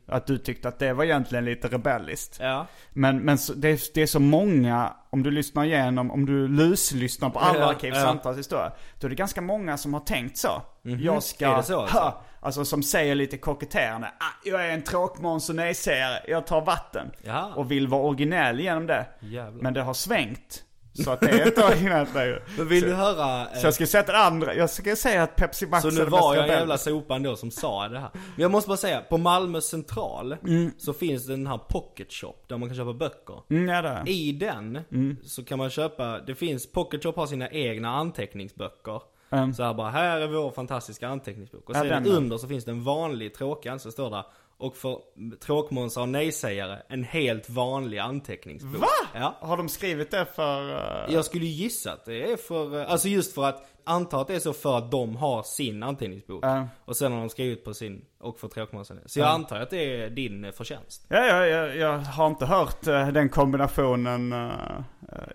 [0.07, 2.37] Att du tyckte att det var egentligen lite rebelliskt.
[2.41, 2.67] Ja.
[2.93, 6.47] Men, men så, det, är, det är så många, om du lyssnar igenom, om du
[6.47, 8.75] luslyssnar på alla Ja, Arkivs ja.
[8.99, 10.61] Då är det ganska många som har tänkt så.
[10.81, 11.97] Jag ska, Är det så, alltså?
[11.97, 16.61] ha, alltså som säger lite koketterande, ah, jag är en tråkmåns och nej-sägare, jag tar
[16.61, 17.11] vatten.
[17.23, 17.53] Jaha.
[17.55, 19.05] Och vill vara originell genom det.
[19.19, 19.61] Jävlar.
[19.63, 20.63] Men det har svängt.
[21.03, 22.41] Så att det är inte originellt längre.
[22.57, 23.41] Men vill så, du höra?
[23.41, 26.05] eh, så jag ska säga att andra, jag ska säga att Pepsi Max Så nu
[26.05, 28.09] var jag en jävla sopan då som sa det här.
[28.13, 30.71] Men jag måste bara säga, på Malmö central Mm.
[30.77, 33.35] så finns det den här pocket shop där man kan köpa böcker.
[33.49, 34.11] Mm, ja det.
[34.11, 35.17] I den Mm.
[35.23, 39.01] så kan man köpa, det finns, Pocket Shop har sina egna anteckningsböcker.
[39.29, 39.53] Mm.
[39.53, 41.69] Så här bara, här är vår fantastiska anteckningsbok.
[41.69, 44.23] Och sen under så finns det en vanlig tråkig så står där.
[44.57, 44.99] Och för
[45.39, 48.81] tråkmånsar och nej-sägare, en helt vanlig anteckningsbok.
[48.81, 48.87] Va?
[49.13, 49.35] Ja.
[49.39, 50.71] Har de skrivit det för...
[51.07, 54.27] eh, Jag skulle gissa att det är för, eh, alltså just för att, anta att
[54.27, 56.45] det är så för att de har sin anteckningsbok.
[56.45, 56.67] Ja.
[56.85, 58.97] Och sen har de skrivit på sin, och för tråkmånsar.
[59.05, 61.05] Så jag antar att det är din eh, förtjänst.
[61.07, 64.49] Ja, ja, ja, jag har inte hört eh, den kombinationen eh,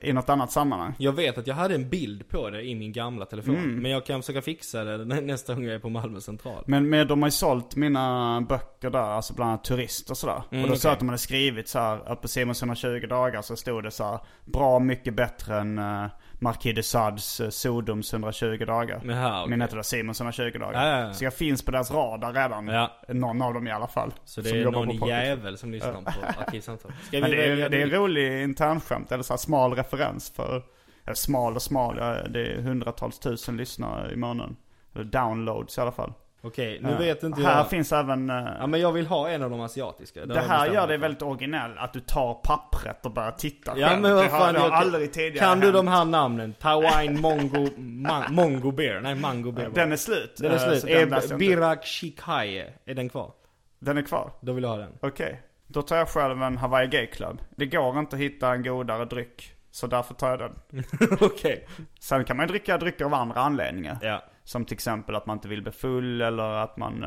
[0.00, 0.94] i något annat sammanhang.
[0.98, 3.56] Jag vet att jag hade en bild på det i min gamla telefon.
[3.56, 3.82] Mm.
[3.82, 6.64] Men jag kan försöka fixa det nä- nästa gång jag är på Malmö central.
[6.66, 10.42] Men, men de har ju sålt mina böcker där, alltså bland annat turist och sådär.
[10.50, 10.92] Mm, och då sa okej.
[10.92, 14.04] att de hade skrivit så här, att på Simons 120 dagar så stod det så
[14.04, 16.06] här, bra mycket bättre än uh,
[16.38, 18.98] Marquis de Sads uh, Sodoms 120 dagar.
[18.98, 19.50] Här, okej.
[19.50, 20.72] Min heter det Simons 120 dagar.
[20.72, 21.12] Ja, ja, ja.
[21.12, 22.88] Så jag finns på deras radar redan.
[23.08, 24.12] Någon av dem i alla fall.
[24.24, 26.92] Så det är någon på jävel som lyssnar på Arkivsamtal.
[27.12, 30.62] Men vi det är, det är en rolig internskämt, eller så här smal referens för,
[31.04, 31.96] eller smal och smal,
[32.30, 34.56] det är hundratals tusen lyssnare i månaden.
[34.94, 36.12] Eller downloads i alla fall.
[36.44, 37.68] Okej, nu vet inte Här jag.
[37.70, 38.30] finns även...
[38.30, 40.26] eh, Ja men jag vill ha en av de asiatiska.
[40.26, 44.02] det här gör dig väldigt originell, att du tar pappret och börjar titta Ja själv.
[44.02, 45.76] men vad fan, det har jag aldrig tidigare Kan du hänt.
[45.76, 46.54] de här namnen?
[46.60, 49.00] Taiwan Mongo, ma, Mongo Bear?
[49.00, 50.36] Nej Mango Bear var Den är slut.
[50.38, 51.30] Den är Eh, slut.
[51.30, 51.36] Är.
[51.36, 53.32] Birak Shikaye, är den kvar?
[53.78, 54.30] Den är kvar?
[54.40, 54.92] Då vill jag ha den.
[55.00, 55.42] Okej.
[55.66, 57.38] Då tar jag själv en Hawaii Gay Club.
[57.56, 59.50] Det går inte att hitta en godare dryck.
[59.70, 60.84] Så därför tar jag den.
[61.20, 61.66] Okej.
[62.00, 63.98] Sen kan man ju dricka drycker av andra anledningar.
[64.02, 64.22] Ja.
[64.44, 67.06] Som till exempel att man inte vill bli full eller att man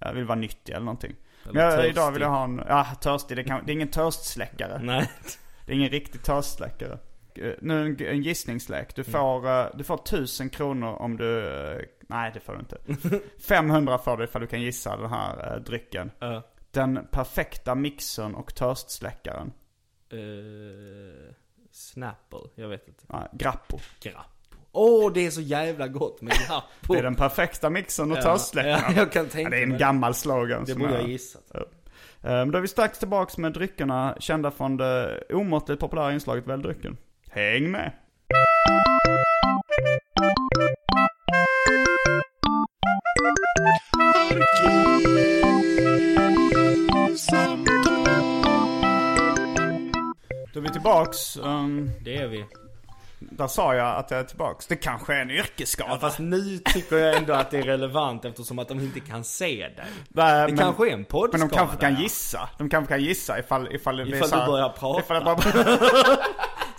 [0.00, 1.16] ja, vill vara nyttig eller någonting.
[1.44, 1.90] Eller Men jag, törstig.
[1.90, 4.80] idag vill jag ha en, ja törstig, det, kan, det är ingen törstsläckare.
[4.82, 5.10] Nej.
[5.66, 6.98] Det är ingen riktig törstsläckare.
[7.34, 8.78] Eh, Nu en, en gissningslek.
[8.80, 8.92] Mm.
[8.96, 11.42] Du får, eh, du får tusen kronor om du,
[12.06, 12.78] nej det får du inte.
[13.46, 16.10] 500 får du ifall du kan gissa den här uh, drycken.
[16.70, 19.52] Den perfekta mixern och törstsläckaren.
[21.70, 23.04] Snapple, jag vet inte.
[23.08, 23.78] Ja, grappo.
[24.00, 24.20] Grappo.
[24.72, 26.66] Åh, det är så jävla gott med grappo.
[26.92, 28.80] Det är den perfekta mixern och Ja, törstsläckaren.
[28.88, 30.64] ja, jag kan Ja, tänka det är en gammal slogan.
[30.64, 31.42] Det borde jag gissat.
[31.52, 31.60] Ja.
[32.30, 36.62] Eh, Då är vi strax tillbaks med dryckerna kända från det omåttligt populära inslaget Välj
[36.62, 36.96] drycken.
[37.30, 37.92] Häng med!
[50.52, 51.36] Då är vi tillbaks.
[51.36, 52.44] Um, Det är vi.
[53.30, 54.66] Där sa jag att jag är tillbaks.
[54.66, 55.90] Det kanske är en yrkesskada.
[55.92, 59.24] Ja, fast nu tycker jag ändå att det är relevant eftersom att de inte kan
[59.24, 59.72] se dig.
[60.08, 61.38] Nej, Det men- kanske är en poddskada.
[61.38, 62.48] Men de kanske kan gissa.
[62.58, 65.00] De kanske kan gissa ifall, ifall det Ifall här- du börjar prata.
[65.00, 65.36] Ifall jag bara,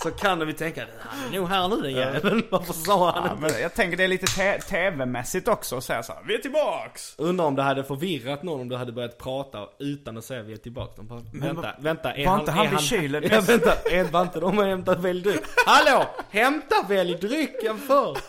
[0.03, 2.43] Så kan vi tänka, han är nog här nu den jäveln.
[2.49, 6.03] Varför sa han ja, men jag tänker det är lite te- tv-mässigt också att säga
[6.03, 7.15] så här, vi är tillbaks!
[7.17, 10.53] Undrar om det hade förvirrat någon om du hade börjat prata utan att säga vi
[10.53, 10.93] är tillbaka.
[10.95, 12.13] De bara, vänta, vad- vänta.
[12.13, 13.23] Är var inte han vid kylen?
[13.31, 13.73] Ja, vänta.
[13.91, 15.41] Är, var inte de och hämtat välj dryck?
[15.65, 16.05] Hallå!
[16.29, 18.17] Hämta välj drycken för!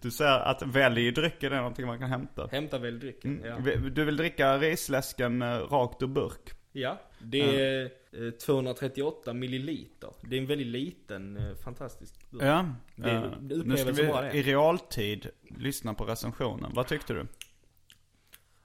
[0.00, 2.48] Du säger att välj drycken är någonting man kan hämta.
[2.52, 3.56] Hämta välj drycken, ja.
[3.60, 6.52] Vi- Du vill dricka risläsken eh, rakt ur burk?
[6.80, 10.10] Ja, det är eh, 238 milliliter.
[10.22, 12.42] Det är en väldigt liten, eh, fantastisk burk.
[12.42, 12.68] Ja.
[12.96, 16.72] Det- Eh, det nu ska vi det i realtid lyssna på recensionen.
[16.74, 17.26] Vad tyckte du?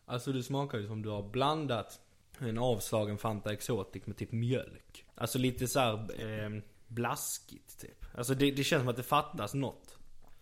[0.06, 2.00] Alltså det smakar ju som du har blandat
[2.40, 5.06] en avslagen Fanta Exotic med typ mjölk.
[5.16, 6.50] Alltså lite såhär eh,
[6.88, 8.06] blaskigt typ.
[8.18, 9.98] Alltså det, det känns som att det fattas något.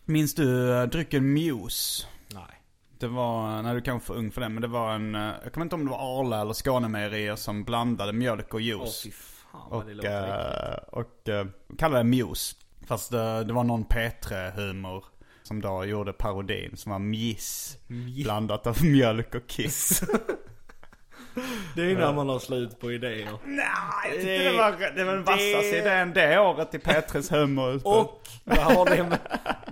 [0.06, 2.06] Minns du uh, drycken Muse?
[2.34, 2.59] Nej.
[3.00, 5.54] Det var, när du kanske för ung för det, men det var en, eh, jag
[5.54, 9.04] kommer inte om det var Arla eller Skånemejerier som blandade mjölk och juice.
[9.04, 10.06] fy fan det och, äckligt.
[10.06, 12.56] eh, och uh, kallade det Muse.
[12.88, 15.04] Fast det, det var någon P3-humor
[15.44, 17.78] som då gjorde parodin som var Mjiss.
[18.24, 20.04] Blandat av mjölk och kiss.
[21.76, 23.30] Det är när man har slut på idéer.
[23.46, 27.82] Nej, tyckte det var, det var den vassaste idén det året i P3s humor.
[27.84, 29.20] Och vad har det med...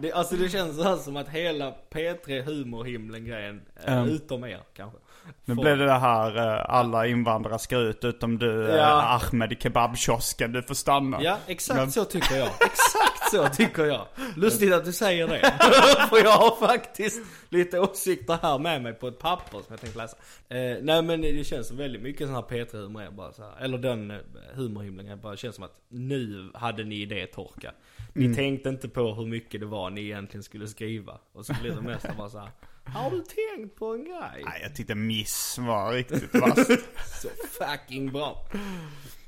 [0.02, 4.10] Det, alltså det känns så här som att hela P3 humorhimlen grejen, eh, Um.
[4.10, 4.98] utom er kanske.
[5.46, 8.78] Nu Får- blev det det här, eh, alla invandrare ska ut utom du, Ja.
[8.78, 11.24] eh, Ahmed i kebabkiosken, du får stanna.
[11.24, 12.48] Ja, exakt Men- så tycker jag.
[12.48, 14.06] Exakt så tycker jag.
[14.36, 15.40] Lustigt att du säger det.
[16.10, 19.98] För jag har faktiskt lite åsikter här med mig på ett papper som jag tänkte
[20.00, 20.18] läsa.
[20.50, 23.52] Eh, nej men det känns som väldigt mycket sån här P3-humor är bara så här.
[23.60, 24.18] Eller den eh,
[24.54, 27.72] humorhimlen är bara känns som att nu hade ni idétorka.
[28.14, 28.36] Ni Mm.
[28.38, 31.14] tänkte inte på hur mycket det var ni egentligen skulle skriva.
[31.34, 32.50] Och så blir det mesta bara så här.
[32.94, 34.44] Har du tänkt på en grej?
[34.46, 36.68] Nej, jag tyckte Miss var riktigt vass.
[37.22, 37.28] Så
[37.60, 38.46] fucking bra.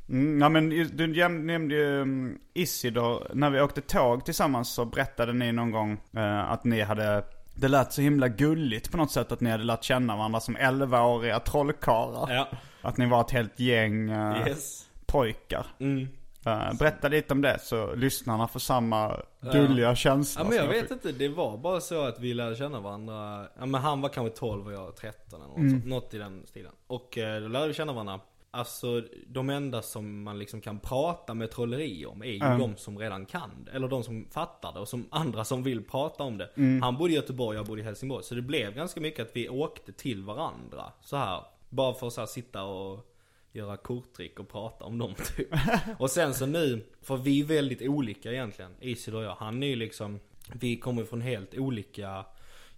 [0.10, 5.34] Mm, ja men du nämnde ju um, Isidor, när vi åkte tåg tillsammans så berättade
[5.34, 7.24] ni någon gång eh, att ni hade
[7.56, 10.58] det lät så himla gulligt på något sätt att ni hade lärt känna varandra som
[10.58, 12.34] 11-åriga trollkarlar.
[12.36, 12.48] Ja.
[12.82, 14.86] Att ni var ett helt gäng eh, Yes.
[15.06, 15.66] pojkar.
[15.80, 16.08] Mm.
[16.52, 20.92] Eh, berätta lite om det så lyssnarna får samma gulliga känsla Ja men jag vet
[20.92, 24.38] inte, det var bara så att vi lärde känna varandra Ja men han var kanske
[24.38, 25.72] 12 och jag 13 eller något, Mm.
[25.72, 28.20] sånt, något i den stilen Och eh, då lärde vi känna varandra
[28.52, 32.60] Alltså de enda som man liksom kan prata med trolleri om är ju Mm.
[32.60, 33.72] de som redan kan det.
[33.72, 36.50] Eller de som fattar det och som andra som vill prata om det.
[36.58, 36.82] Mm.
[36.82, 38.24] Han bodde i Göteborg, jag bodde i Helsingborg.
[38.24, 40.84] Så det blev ganska mycket att vi åkte till varandra.
[41.02, 43.06] Så här Bara för att så här, sitta och
[43.52, 45.48] göra korttrick och prata om dem typ.
[46.00, 49.36] Och sen så nu, för vi är väldigt olika egentligen, Isidor och jag.
[49.36, 50.20] Han är ju liksom,
[50.54, 52.26] vi kommer från helt olika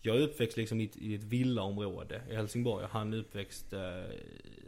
[0.03, 3.73] jag är uppväxt liksom i ett, i ett villaområde i Helsingborg och han är uppväxt
[3.73, 3.79] eh,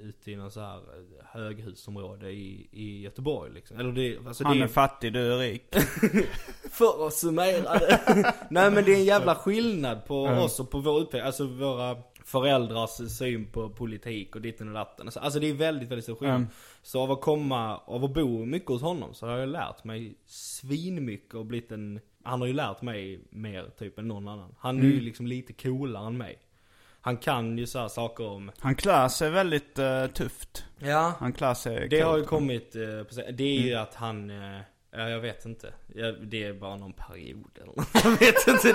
[0.01, 3.79] ute i någon så här eh, höghusområde i, i Göteborg liksom.
[3.79, 5.63] Eller det, alltså Han det är fattig, du är rik.
[6.71, 8.33] för att summera det.
[8.49, 11.25] Nej men det är en jävla skillnad på oss och på vår utveckling.
[11.25, 15.07] Alltså våra föräldrars syn på politik och ditten och datten.
[15.07, 16.38] Alltså, alltså det är väldigt, väldigt stor skillnad.
[16.38, 16.49] Mm.
[16.81, 20.15] Så av att komma, av att bo mycket hos honom så har jag lärt mig
[20.25, 24.55] svinmycket och blivit en, han har ju lärt mig mer typ än någon annan.
[24.59, 26.39] Han är ju liksom lite coolare än mig.
[27.01, 28.51] Han kan ju så saker om...
[28.59, 30.65] Han klär sig väldigt eh, tufft.
[30.79, 31.13] Ja.
[31.19, 32.71] Han klär sig Det har ju kommit,
[33.09, 34.59] på, det är ju att han, eh,
[34.93, 35.73] ja jag vet inte.
[36.21, 37.88] Det är bara någon period eller något.
[38.03, 38.73] Jag vet inte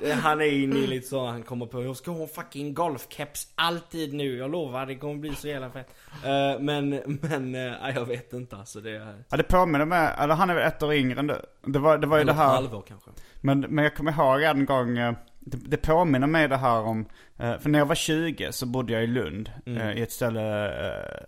[0.00, 0.12] det.
[0.12, 3.48] Han är inne i lite så, han kommer på, jag ska ha en fucking golfkeps
[3.54, 4.36] alltid nu.
[4.36, 5.88] Jag lovar, det kommer bli så jävla fett.
[6.24, 6.88] Eh, men,
[7.22, 8.80] men, eh, ja, jag vet inte alltså.
[8.80, 9.24] Det är...
[9.30, 11.36] Ja det påminner mig, eller han är väl ett år yngre än du.
[11.66, 12.48] Det var, det var ju Eller det här.
[12.48, 13.10] halvår kanske.
[13.40, 17.06] Men, men jag kommer ihåg en gång, eh, det, det påminner mig det här om,
[17.36, 19.50] för när jag var 20 så bodde jag i Lund.
[19.66, 20.72] eh, I ett ställe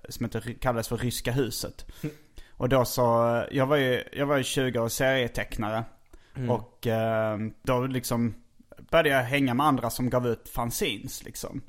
[0.08, 1.86] som heter, kallades för Ryska huset.
[2.56, 3.02] Och då så,
[3.50, 5.84] jag var ju, jag var ju 20 år serietecknare.
[6.50, 8.34] Och eh, då liksom
[8.90, 11.62] började jag hänga med andra som gav ut fanzines liksom.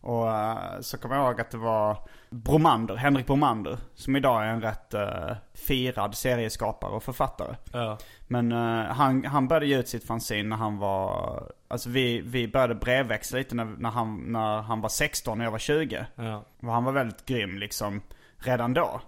[0.00, 1.96] Och eh, så kommer jag ihåg att det var
[2.30, 7.56] Bromander, Henrik Bromander, som idag är en rätt eh, firad serieskapare och författare.
[7.72, 7.98] Ja.
[8.28, 12.48] Men eh, han, han började ge ut sitt fanzine när han var, alltså vi, vi
[12.48, 16.06] började brevväxla lite när, när, han, när han var 16 och jag var 20.
[16.14, 16.44] Ja.
[16.60, 18.02] Och han var väldigt grym liksom
[18.38, 19.00] redan då.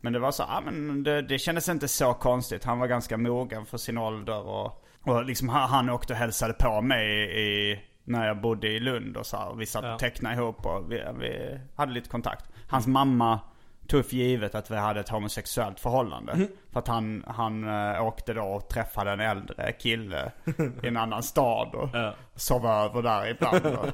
[0.00, 2.64] Men det var så, ja men det, det kändes inte så konstigt.
[2.64, 6.52] Han var ganska mogen för sin ålder och, och liksom han, han åkte och hälsade
[6.52, 7.06] på mig
[7.40, 9.92] i, när jag bodde i Lund och så här, vi satt Ja.
[9.94, 12.44] och tecknade ihop och vi, vi hade lite kontakt.
[12.68, 13.40] Hans mamma
[13.88, 16.48] tog för givet att vi hade ett homosexuellt förhållande.
[16.72, 20.32] För att han, han äh, åkte då och träffade en äldre kille
[20.82, 22.14] i en annan stad och Ja.
[22.34, 23.62] sov över där ibland.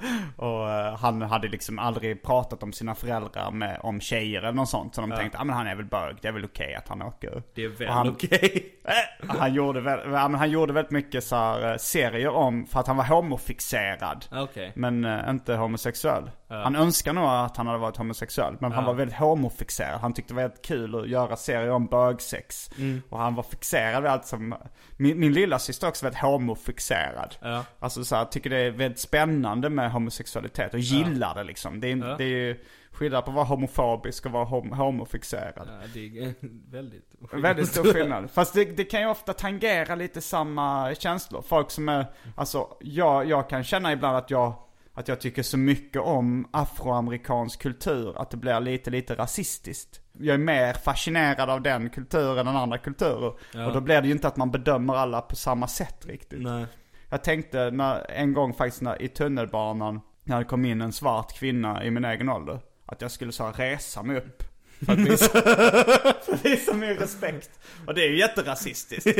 [0.36, 4.68] Och, eh, han hade liksom aldrig pratat om sina föräldrar med, om tjejer eller något
[4.68, 4.94] sånt.
[4.94, 6.88] Så de tänkte, ja ah, men han är väl bög, det är väl okej att
[6.88, 7.42] han åker.
[7.54, 8.66] Det är väl Och han, okej.
[8.84, 12.66] Eh, han, gjorde väl, ja, men han gjorde väldigt mycket så här, eh, serier om,
[12.66, 14.24] för att han var homofixerad.
[14.32, 14.72] Okej.
[14.74, 16.30] Men eh, inte homosexuell.
[16.50, 18.56] Han önskar nog att han hade varit homosexuell.
[18.60, 20.00] Men han var väldigt homofixerad.
[20.00, 22.70] Han tyckte det var väldigt kul att göra serier om bögsex.
[22.78, 23.02] Mm.
[23.08, 24.54] Och han var fixerad vid allt som...
[24.96, 27.36] Min, min lilla syster också väldigt homofixerad.
[27.40, 27.64] Ja.
[27.78, 30.74] Alltså så här, tycker det är väldigt spännande med homosexualitet.
[30.74, 31.80] Och gillar det liksom.
[31.80, 32.14] Det är, Ja.
[32.18, 35.68] det är ju skillnad på att vara homofobisk och vara hom, homofixerad.
[35.82, 36.34] Ja, det är
[36.70, 37.14] väldigt...
[37.32, 38.30] Väldigt stor skillnad.
[38.30, 41.42] Fast det, det kan ju ofta tangera lite samma känslor.
[41.42, 44.54] Folk som är, alltså jag, jag kan känna ibland att jag,
[44.94, 50.00] att jag tycker så mycket om afroamerikansk kultur att det blir lite, lite rasistiskt.
[50.12, 53.32] Jag är mer fascinerad av den kulturen än andra kulturer.
[53.66, 56.42] Och då blir det ju inte att man bedömer alla på samma sätt riktigt.
[56.42, 56.66] Nej.
[57.08, 61.38] Jag tänkte när, en gång faktiskt när, i tunnelbanan, när det kom in en svart
[61.38, 62.60] kvinna i min egen ålder.
[62.86, 64.42] Att jag skulle så här, resa mig upp.
[64.86, 65.28] För att visa,
[66.22, 67.50] för att visa min respekt.
[67.86, 69.04] Och det är ju jätterasistiskt.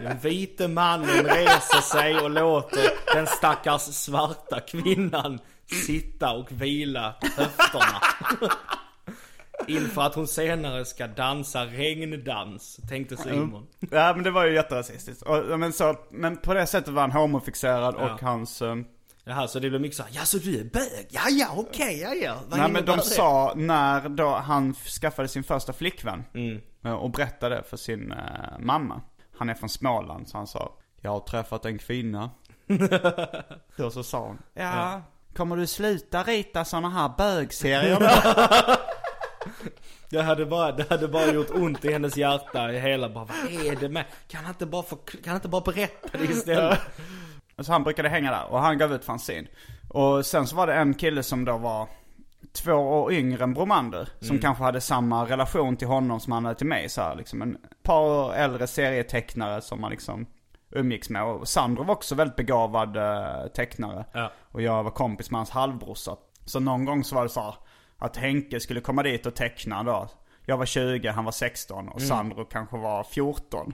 [0.00, 5.38] Den vite mannen reser sig och låter den stackars svarta kvinnan
[5.86, 8.00] sitta och vila höfterna.
[9.66, 13.66] Inför att hon senare ska dansa regndans, tänkte Simon.
[13.90, 15.22] ja men det var ju jätterasistiskt.
[15.22, 18.18] Och, men, så, men på det sättet var han homofixerad och Ja.
[18.22, 18.62] hans...
[19.30, 21.06] Jaha, så det blev mycket såhär, ja så du är bög?
[21.10, 22.36] Ja ja, okej, ja ja.
[22.48, 23.02] Vad Nej men de det?
[23.02, 26.60] sa när då han skaffade sin första flickvän Mm.
[26.84, 28.18] eh, och berättade för sin eh,
[28.58, 29.00] mamma.
[29.38, 32.30] Han är från Småland så han sa Jag har träffat en kvinna.
[33.76, 35.02] då så sa hon Ja,
[35.36, 37.98] kommer du sluta rita såna här bögserier?
[40.10, 43.52] Det hade, bara, det hade bara gjort ont i hennes hjärta i hela bara, vad
[43.66, 44.04] är det med?
[44.28, 46.78] Kan han inte bara, få, kan han inte bara berätta det istället?
[47.60, 49.48] Så han brukade hänga där och han gav ut fanzine.
[49.88, 51.88] Och sen så var det en kille som då var
[52.52, 54.08] två år yngre än Bromander.
[54.20, 56.88] Som kanske hade samma relation till honom som han hade till mig.
[56.88, 60.26] Så här, liksom en par år äldre serietecknare som man liksom
[60.70, 61.24] umgicks med.
[61.24, 64.04] Och Sandro var också väldigt begåvad eh, tecknare.
[64.12, 64.32] Ja.
[64.42, 66.16] Och jag var kompis med hans halvbrorsa.
[66.44, 67.54] Så någon gång så var det så här,
[67.98, 70.08] att Henke skulle komma dit och teckna då.
[70.44, 73.72] Jag var 20, han var 16 och Sandro kanske var 14.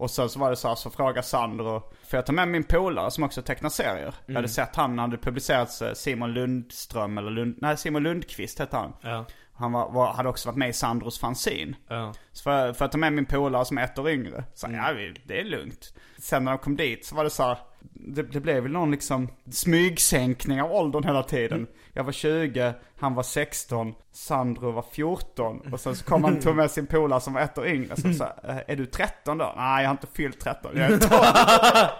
[0.00, 2.64] Och sen så var det så här, så frågade Sandro, får jag ta med min
[2.64, 4.14] polare som också tecknar serier?
[4.26, 8.76] Jag hade sett han hade publicerats eh, Simon Lundström eller Lund, nej Simon Lundqvist hette
[8.76, 8.92] han.
[9.00, 9.24] Ja.
[9.52, 11.76] Han var, var, hade också varit med i Sandros fanzine.
[11.88, 12.12] Ja.
[12.32, 14.44] Så för, för att ta med min polare som är ett år yngre.
[14.54, 15.94] Så ja, vi- det är lugnt.
[16.18, 17.58] Sen när de kom dit så var det så här,
[17.92, 21.66] det, det blev väl någon liksom smygsänkning av åldern hela tiden.
[21.92, 25.60] Jag var 20, han var 16, Sandro var 14.
[25.72, 27.96] Och sen så kom han och tog med sin polare som var ett år yngre.
[27.96, 29.52] Så sa "Eh, är du 13 då?
[29.56, 30.70] Nej, jag har inte fyllt 13.
[30.74, 31.10] Jag är 12.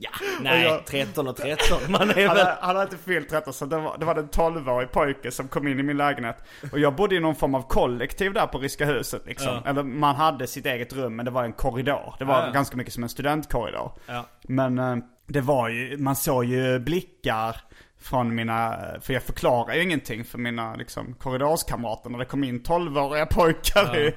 [0.00, 1.78] Ja, nej, jag- 13 och 13.
[1.88, 2.46] Man är Han väl...
[2.60, 5.68] han hade inte fyllt 13 så det var, det var en 12-årig pojke som kom
[5.68, 6.36] in i min lägenhet.
[6.72, 9.60] Och jag bodde i någon form av kollektiv där på Ryska huset liksom.
[9.64, 9.70] Ja.
[9.70, 12.14] Eller man hade sitt eget rum men det var en korridor.
[12.18, 12.52] Det var Ja, ja.
[12.52, 13.92] ganska mycket som en studentkorridor.
[14.06, 14.24] Ja.
[14.42, 14.96] Men eh,
[15.28, 17.56] det var ju, man såg ju blickar
[18.00, 22.62] från mina, för jag förklarar ju ingenting för mina liksom korridorskamrater när det kom in
[22.62, 24.14] 12-åriga pojkar i,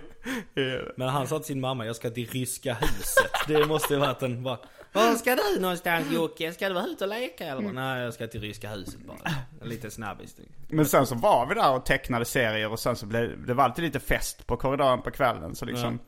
[0.97, 3.31] Men han sa till sin mamma, jag ska till ryska huset.
[3.47, 4.57] Det måste ju varit en bara,
[4.93, 6.53] Var ska du någonstans Jocke?
[6.53, 7.61] Ska du vara ute och leka eller?
[7.61, 9.31] Nej, jag ska till ryska huset bara.
[9.61, 10.35] Lite snabbis.
[10.67, 13.63] Men sen så var vi där och tecknade serier och sen så blev det var
[13.63, 15.55] alltid lite fest på korridoren på kvällen.
[15.55, 15.99] Så liksom,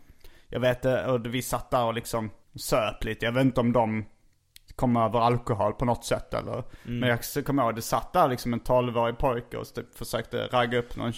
[0.49, 3.26] jag vet eh, och vi satt där och liksom söp lite.
[3.26, 4.06] Jag vet inte om de
[4.76, 6.63] kom över alkohol på något sätt eller.
[6.84, 10.80] Men jag kommer ihåg, det satt där liksom en 12-årig pojke och typ försökte ragga
[10.80, 11.13] upp någon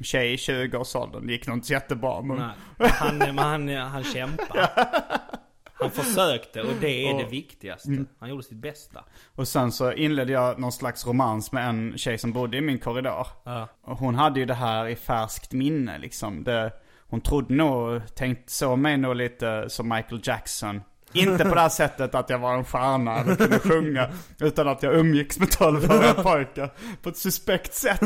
[0.00, 1.26] tjej i 20-årsåldern.
[1.26, 2.36] Det gick nog inte jättebra men...
[2.36, 4.70] Nej, han, men han, han kämpar.
[5.80, 8.04] Han försökte och det är det viktigaste.
[8.20, 9.04] Han gjorde sitt bästa.
[9.34, 12.78] Och sen så inledde jag någon slags romans med en tjej som bodde i min
[12.78, 13.26] korridor.
[13.44, 13.68] Ja.
[13.80, 16.44] Och hon hade ju det här i färskt minne liksom.
[16.44, 16.72] Det,
[17.08, 20.80] hon trodde nog, tänkte, såg mig nog lite som Michael Jackson.
[21.12, 24.08] Inte på det här sättet att jag var en stjärna eller kunde sjunga.
[24.40, 26.70] Utan att jag umgicks med 12-åriga pojkar
[27.02, 28.00] på ett suspekt sätt.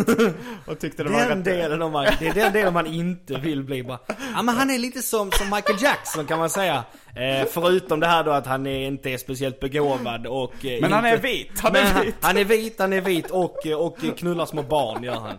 [0.66, 1.44] Och tyckte det var Den rätt...
[1.44, 3.98] delen av man, det är den delen man inte vill bli bara.
[4.34, 6.84] Ja men han är lite som, som Michael Jackson kan man säga.
[7.16, 10.64] Eh, förutom det här då att han är, inte är speciellt begåvad och...
[10.64, 12.14] Eh, Men han är inte, vit, han är han, vit.
[12.20, 15.38] han är vit, han är vit och, och knullar små barn gör han.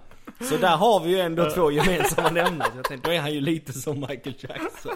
[0.49, 2.69] Så där har vi ju ändå två gemensamma nämnare.
[2.71, 4.91] Så Jag tänkte, då är han ju lite som Michael Jackson.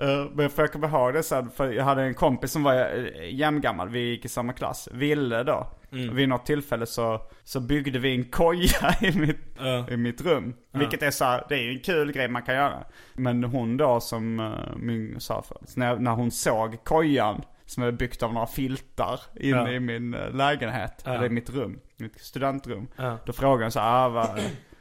[0.00, 2.74] Eh, men för jag kommer ihåg det sen, för jag hade en kompis som var
[2.74, 4.88] uh, jämngammal, vi gick i samma klass.
[4.92, 5.66] Ville då.
[5.92, 6.14] Mm.
[6.14, 9.88] Vid något tillfälle så, så byggde vi en koja i mitt, Ja.
[9.90, 10.54] i mitt rum.
[10.72, 12.84] Vilket är så här, det är ju en kul grej man kan göra.
[13.14, 15.44] Men hon då som uh, min så
[15.76, 19.68] när, när hon såg kojan som är byggt av några filtar inne Ja.
[19.70, 21.14] i min eh, lägenhet, Ja.
[21.14, 22.88] eller i mitt rum, mitt studentrum.
[22.96, 23.18] Ja.
[23.26, 24.28] Då frågade hon så här, ah, vad,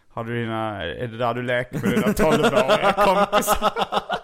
[0.10, 3.72] har du dina, är det där du leker med dina 12-åriga kompisar?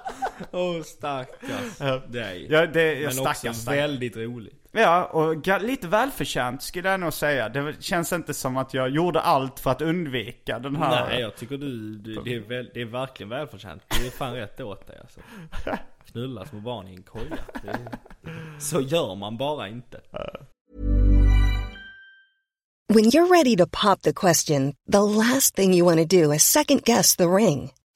[0.51, 1.77] Åh oh, stackars
[2.07, 2.47] dig.
[2.49, 3.79] Ja, det, jag Men stackars, också stackars.
[3.79, 4.61] väldigt roligt.
[4.71, 7.49] Ja, och lite välförtjänt skulle jag nog säga.
[7.49, 11.07] Det känns inte som att jag gjorde allt för att undvika den här...
[11.07, 13.83] Nej jag tycker du, du det, är väl, det är verkligen välförtjänt.
[13.89, 15.19] Det är fan rätt åt dig alltså.
[16.11, 17.37] Knulla små barn i en koja.
[18.59, 20.01] Så gör man bara inte.
[22.93, 26.43] When you're ready to pop the question, the last thing you want to do is
[26.43, 27.71] second guess the ring.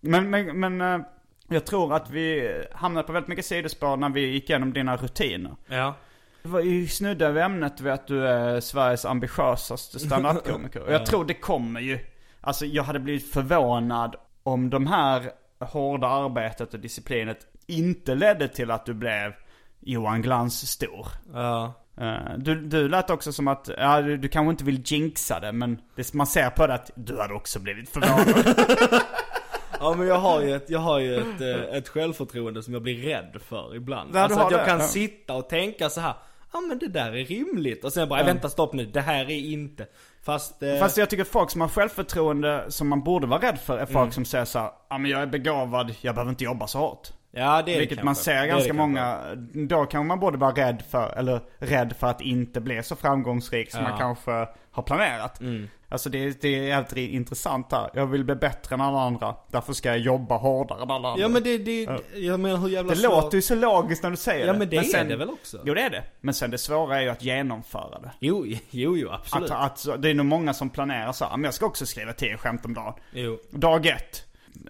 [0.00, 1.06] Men, men, men eh,
[1.48, 5.56] jag tror att vi hamnade på väldigt mycket sidospår när vi gick igenom dina rutiner.
[5.66, 5.94] Ja.
[6.42, 10.80] Det var ju snudda vid ämnet vid att du är Sveriges ambitiösaste standup-komiker.
[10.86, 11.98] Och jag tror det kommer ju.
[12.40, 15.30] Alltså jag hade blivit förvånad om de här
[15.60, 19.32] hårda arbetet och disciplinet inte ledde till att du blev
[19.80, 21.06] Johan Glans stor.
[21.34, 21.72] Ja.
[22.00, 25.52] Eh, Du, du lät också som att, ja du, du kanske inte vill jinxa det
[25.52, 28.56] men det, man ser på det att du hade också blivit förvånad.
[29.80, 32.82] Ja men jag har ju ett, jag har ju ett, eh, ett självförtroende som jag
[32.82, 34.10] blir rädd för ibland.
[34.14, 34.86] Ja, alltså att jag det, kan ja.
[34.86, 36.14] sitta och tänka så här.
[36.52, 37.84] Ja men det där är rimligt.
[37.84, 39.86] Och sen bara, vänta stopp nu, det här är inte.
[40.22, 43.78] Fast, eh, Fast jag tycker folk som har självförtroende som man borde vara rädd för
[43.78, 46.66] är folk som säger så här, ja men jag är begåvad, jag behöver inte jobba
[46.66, 47.08] så hårt.
[47.30, 48.72] Ja det är Vilket det man ser Det det ganska kanske.
[48.72, 49.18] många,
[49.68, 53.70] då kan man både vara rädd för, eller rädd för att inte bli så framgångsrik
[53.70, 53.88] som Ja.
[53.88, 54.30] man kanske
[54.70, 55.40] har planerat.
[55.88, 57.90] Alltså det, det är jävligt intressant här.
[57.94, 61.22] Jag vill bli bättre än alla andra, därför ska jag jobba hårdare än alla andra.
[61.22, 64.10] Ja men det, det, jag menar hur jävla Det svårt- låter ju så logiskt när
[64.10, 64.58] du säger Ja, det.
[64.58, 65.60] men det är det väl också?
[65.64, 66.02] Jo det är det.
[66.20, 68.10] Men sen det svåra är ju att genomföra det.
[68.20, 69.50] Jo, jo, jo absolut.
[69.50, 72.12] Att, att, det är nog många som planerar så här, men jag ska också skriva
[72.12, 72.94] 10 skämt om dagen.
[73.12, 73.38] Jo.
[73.50, 74.22] Dag ett.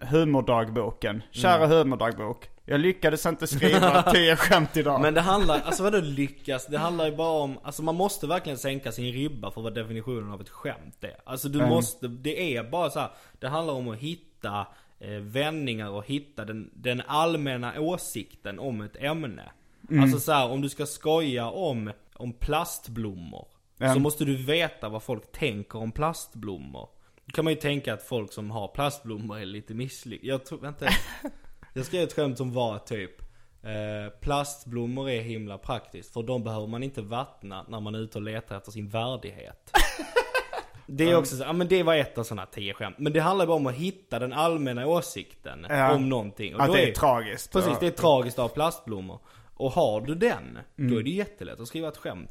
[0.02, 1.22] Humordagboken.
[1.30, 2.48] Kära humordagbok.
[2.68, 5.00] Jag lyckades inte skriva 10 skämt idag.
[5.00, 6.66] Men det handlar, alltså vadå lyckas?
[6.66, 10.32] Det handlar ju bara om, alltså man måste verkligen sänka sin ribba för vad definitionen
[10.32, 11.16] av ett skämt är.
[11.24, 14.66] Alltså du måste, det är bara så här, det handlar om att hitta
[14.98, 19.50] eh, vändningar och hitta den, den allmänna åsikten om ett ämne.
[20.00, 23.48] Alltså så här, om du ska skoja om, om plastblommor.
[23.78, 23.94] Ja.
[23.94, 26.88] Så måste du veta vad folk tänker om plastblommor.
[27.24, 30.28] Då kan man ju tänka att folk som har plastblommor är lite misslyckade.
[30.28, 30.86] Jag tror, vänta.
[31.76, 33.20] Jag skrev ett skämt som var typ
[33.62, 38.18] eh, Plastblommor är himla praktiskt för de behöver man inte vattna när man är ute
[38.18, 39.72] och letar efter sin värdighet.
[40.86, 42.96] Det är också så, ja men det var ett av sådana tio skämt.
[42.98, 45.92] Men det handlar bara om att hitta den allmänna åsikten Ja.
[45.94, 46.54] om någonting.
[46.54, 47.52] Och att det är tragiskt.
[47.52, 49.18] Precis, det är tragiskt av plastblommor.
[49.56, 50.90] Och har du den, Mm.
[50.92, 52.30] då är det jättelätt att skriva ett skämt.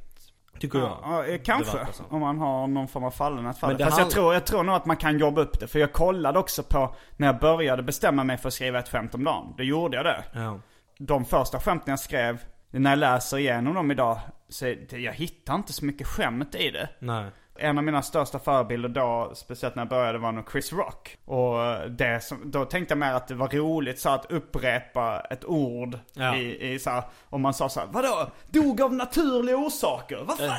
[0.60, 0.98] Tycker jag.
[1.04, 1.88] Ja, kanske.
[2.10, 3.86] Om man har någon form av fallenhet för det.
[3.86, 5.68] Fast jag tror, jag tror nog att man kan jobba upp det.
[5.68, 9.16] För jag kollade också på, när jag började bestämma mig för att skriva ett skämt
[9.16, 9.54] om dagen.
[9.58, 10.24] Då gjorde jag det.
[10.34, 10.60] Ja.
[10.98, 15.74] De första skämten jag skrev, när jag läser igenom dem idag, så jag hittar inte
[15.74, 16.90] så mycket skämt i det.
[17.00, 17.32] Nej.
[17.58, 21.18] En av mina största förebilder då, speciellt när jag började, var nog Chris Rock.
[21.26, 21.58] Och
[21.90, 26.00] det som, då tänkte jag mer att det var roligt så att upprepa ett ord
[26.14, 26.36] Ja.
[26.36, 28.30] i, i så här, om man sa så här, vadå?
[28.50, 30.24] Dog av naturliga orsaker?
[30.28, 30.48] Vad fan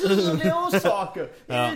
[0.00, 1.28] naturliga orsaker?
[1.46, 1.70] Ja.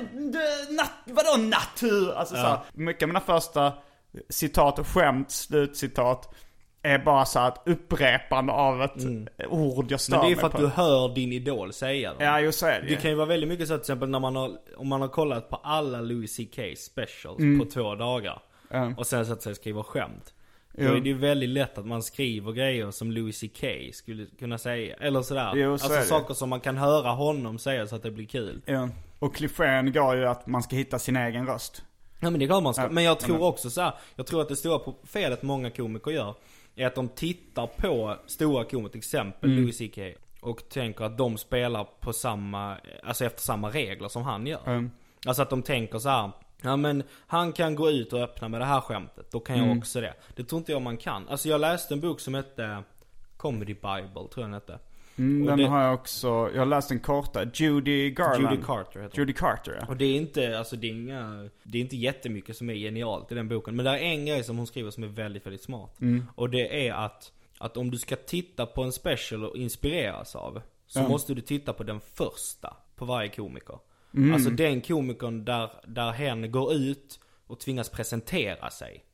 [0.70, 2.12] Nat, vadå natur?
[2.12, 3.72] Alltså så här, mycket av mina första
[4.28, 6.34] citat och skämt, slutcitat,
[6.82, 9.04] är bara så ett upprepande av ett
[9.48, 10.26] ord jag stör Mm.
[10.26, 10.60] Men det är för att på.
[10.60, 12.18] du hör din idol säga dem.
[12.22, 14.20] Ja, jo så är det Det kan ju vara väldigt mycket så till exempel när
[14.20, 18.42] man har, om man har kollat på alla Louis CK specials på två dagar.
[18.70, 18.94] Mm.
[18.98, 20.34] Och sen sätter sig och skriver skämt.
[20.72, 20.90] Då Jo.
[20.94, 24.96] är det ju väldigt lätt att man skriver grejer som Louis CK skulle kunna säga.
[25.00, 25.52] Eller sådär.
[25.54, 26.06] Jo, så alltså det.
[26.06, 28.62] saker som man kan höra honom säga så att det blir kul.
[28.66, 28.88] Ja.
[29.18, 31.82] Och klichén går ju att man ska hitta sin egen röst.
[32.20, 32.82] Ja men det är klart man ska.
[32.82, 36.10] Ja, Men jag tror också så här, jag tror att det stora felet många komiker
[36.10, 36.34] gör
[36.82, 39.62] är att de tittar på stora komiker, till exempel Mm.
[39.62, 39.98] Louis CK.
[40.40, 44.60] Och tänker att de spelar på samma, alltså efter samma regler som han gör.
[44.66, 44.90] Mm.
[45.26, 46.30] Alltså att de tänker så här.
[46.62, 49.66] Ja men han kan gå ut och öppna med det här skämtet, då kan jag
[49.66, 49.78] Mm.
[49.78, 50.14] också det.
[50.36, 51.28] Det tror inte jag man kan.
[51.28, 52.82] Alltså jag läste en bok som hette
[53.36, 54.78] Comedy Bible, tror jag den hette.
[55.20, 57.44] Mm, den det- har jag också, jag har läst en korta.
[57.54, 58.50] Judy Garland.
[58.50, 59.18] Judy Carter heter.
[59.18, 59.86] Judy Carter ja.
[59.88, 63.32] Och det är inte, alltså det är inga, det är inte jättemycket som är genialt
[63.32, 63.76] i den boken.
[63.76, 65.98] Men det är en grej som hon skriver som är väldigt, väldigt smart.
[66.34, 70.62] Och det är att, att om du ska titta på en special och inspireras av,
[70.86, 73.78] så måste du titta på den första på varje komiker.
[74.34, 79.04] Alltså den komikern där, där hen går ut och tvingas presentera sig.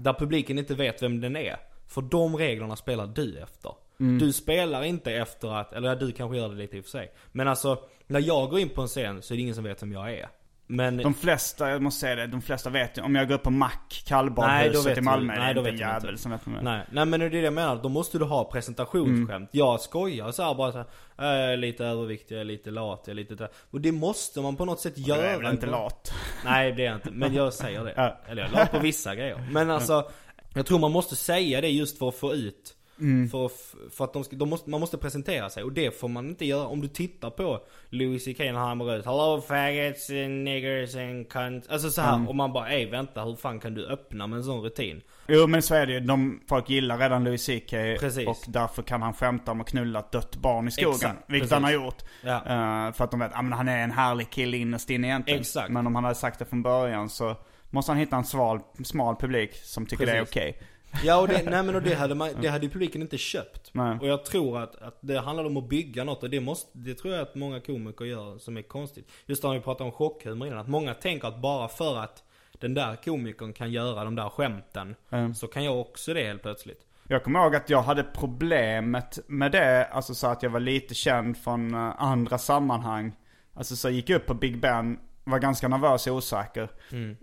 [0.00, 1.56] Där publiken inte vet vem den är.
[1.86, 3.72] För de reglerna spelar du efter.
[4.00, 4.18] Mm.
[4.18, 6.90] Du spelar inte efter att, eller ja, du kanske gör det lite i och för
[6.90, 7.12] sig.
[7.32, 9.82] Men alltså, när jag går in på en scen så är det ingen som vet
[9.82, 10.28] vem jag är.
[10.66, 10.96] Men...
[10.96, 13.02] De flesta, jag måste säga det, de flesta vet ju.
[13.02, 15.68] Om jag går upp på Mac, Nej, då kallbadhuset i du- Malmö, nej, då är
[15.68, 16.22] inte vet en du jävel inte.
[16.22, 16.64] som vet vem jag är.
[16.64, 17.80] Nej, nej men det är det jag menar.
[17.82, 19.48] Då måste du ha presentationsskämt.
[19.52, 20.86] Jag skojar så här bara så här,
[21.18, 23.48] "Äh, är lite överviktig, jag är lite lat, jag är lite där.
[23.70, 25.20] Och det måste man på något sätt göra.
[25.22, 26.12] Jag är väl inte lat.
[26.44, 28.16] Nej det är jag inte, men jag säger det.
[28.28, 29.48] Eller jag la på vissa grejer.
[29.52, 30.10] Men alltså,
[30.54, 33.28] jag tror man måste säga det just för att få ut Mm.
[33.28, 33.50] För,
[33.90, 36.44] för att de ska, de måste, man måste presentera sig och det får man inte
[36.46, 40.96] göra om du tittar på Louis CK när han går ut Hello faggots and niggers
[40.96, 42.28] and cunts Alltså så här, Mm.
[42.28, 45.02] och man bara ej vänta hur fan kan du öppna med en sån rutin?
[45.28, 46.00] Jo men så är det ju.
[46.00, 47.70] De, folk gillar redan Louis CK.
[48.00, 48.26] Precis.
[48.28, 50.94] Och därför kan han skämta om att knulla ett dött barn i skogen.
[50.94, 51.52] Exakt, vilket precis.
[51.52, 52.02] han har gjort.
[52.22, 52.34] Ja.
[52.36, 55.40] Eh, för att de vet, att han är en härlig kille innerst inne egentligen.
[55.40, 55.70] Exakt.
[55.70, 57.36] Men om han hade sagt det från början så
[57.70, 60.36] måste han hitta en sval, smal publik som tycker det är Precis.
[60.36, 60.58] okej.
[61.04, 63.70] Ja och det, nej men och det hade, man, det hade ju publiken inte köpt.
[63.72, 63.98] Nej.
[64.00, 66.94] Och jag tror att, att det handlar om att bygga något och det måste, det
[66.94, 69.08] tror jag att många komiker gör som är konstigt.
[69.26, 72.22] Just när vi pratade om chockhumor innan, att många tänker att bara för att
[72.60, 75.34] den där komikern kan göra de där skämten, Mm.
[75.34, 76.80] så kan jag också det helt plötsligt.
[77.08, 80.94] Jag kommer ihåg att jag hade problemet med det, alltså så att jag var lite
[80.94, 83.12] känd från eh, andra sammanhang.
[83.54, 86.68] Alltså så jag gick upp på Big Ben, var ganska nervös och osäker.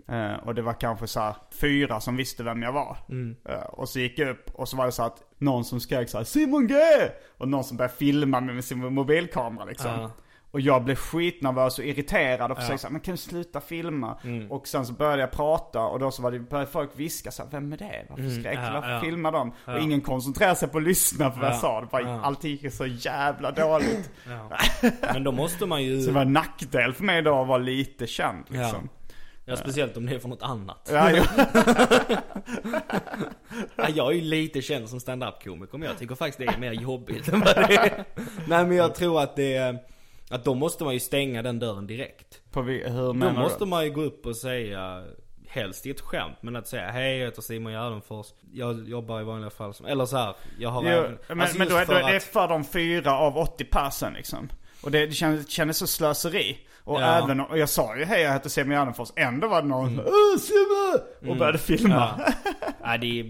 [0.08, 2.96] Eh, och det var kanske så fyra som visste vem jag var.
[3.48, 6.08] Eh, och så gick jag upp och så var det så att någon som skrek
[6.08, 6.74] så här Simon G!
[7.38, 9.90] Och någon som började filma med sin mobilkamera liksom.
[9.90, 10.10] Ja.
[10.52, 14.18] Och jag blev skitnervös och irriterad och försökte säga, men kan du sluta filma?
[14.24, 14.50] Mm.
[14.52, 17.42] Och sen så började jag prata och då så var det, började folk viska så
[17.42, 18.06] här, vem är det?
[18.08, 18.64] Varför skrek Mm.
[18.64, 19.00] ja, Varför ja.
[19.00, 19.52] filmar de?
[19.66, 21.80] Och ingen koncentrerade sig på att lyssna på vad jag Ja, sa.
[21.80, 22.20] Det bara, ja.
[22.22, 24.10] Allt gick så jävla dåligt.
[25.00, 26.00] Men då måste man ju...
[26.00, 28.88] Så det var en nackdel för mig då att vara lite känd liksom.
[29.44, 30.90] Ja, speciellt om det är för något annat.
[30.92, 31.24] Ja, ja.
[33.76, 36.72] Ja, jag är ju lite känd som stand-up-komiker men jag tycker faktiskt det är mer
[36.72, 38.04] jobbigt än vad det är.
[38.48, 39.78] Nej men jag tror att det är,
[40.32, 42.40] att då måste man ju stänga den dörren direkt.
[42.50, 43.68] På vi, hur Då menar måste du?
[43.68, 45.04] man ju gå upp och säga,
[45.48, 49.24] helst i ett skämt, men att säga hej jag heter Simon Gärdenfors, jag jobbar i
[49.24, 51.86] vanliga fall som, eller så här, jag har Jo, även, men, alltså men då, är,
[51.86, 54.48] då är det att- för de fyra av 80 persen liksom.
[54.82, 56.58] Och det, det kändes, kändes så slöseri.
[56.84, 57.06] Och Ja.
[57.06, 57.24] Mm.
[57.24, 60.38] även, och jag sa ju hej jag heter Simon Gärdenfors, ändå var det någon Åh
[60.40, 61.30] Simon!
[61.30, 62.20] Och började filma.
[62.26, 62.32] Ja.
[62.84, 63.20] Nej det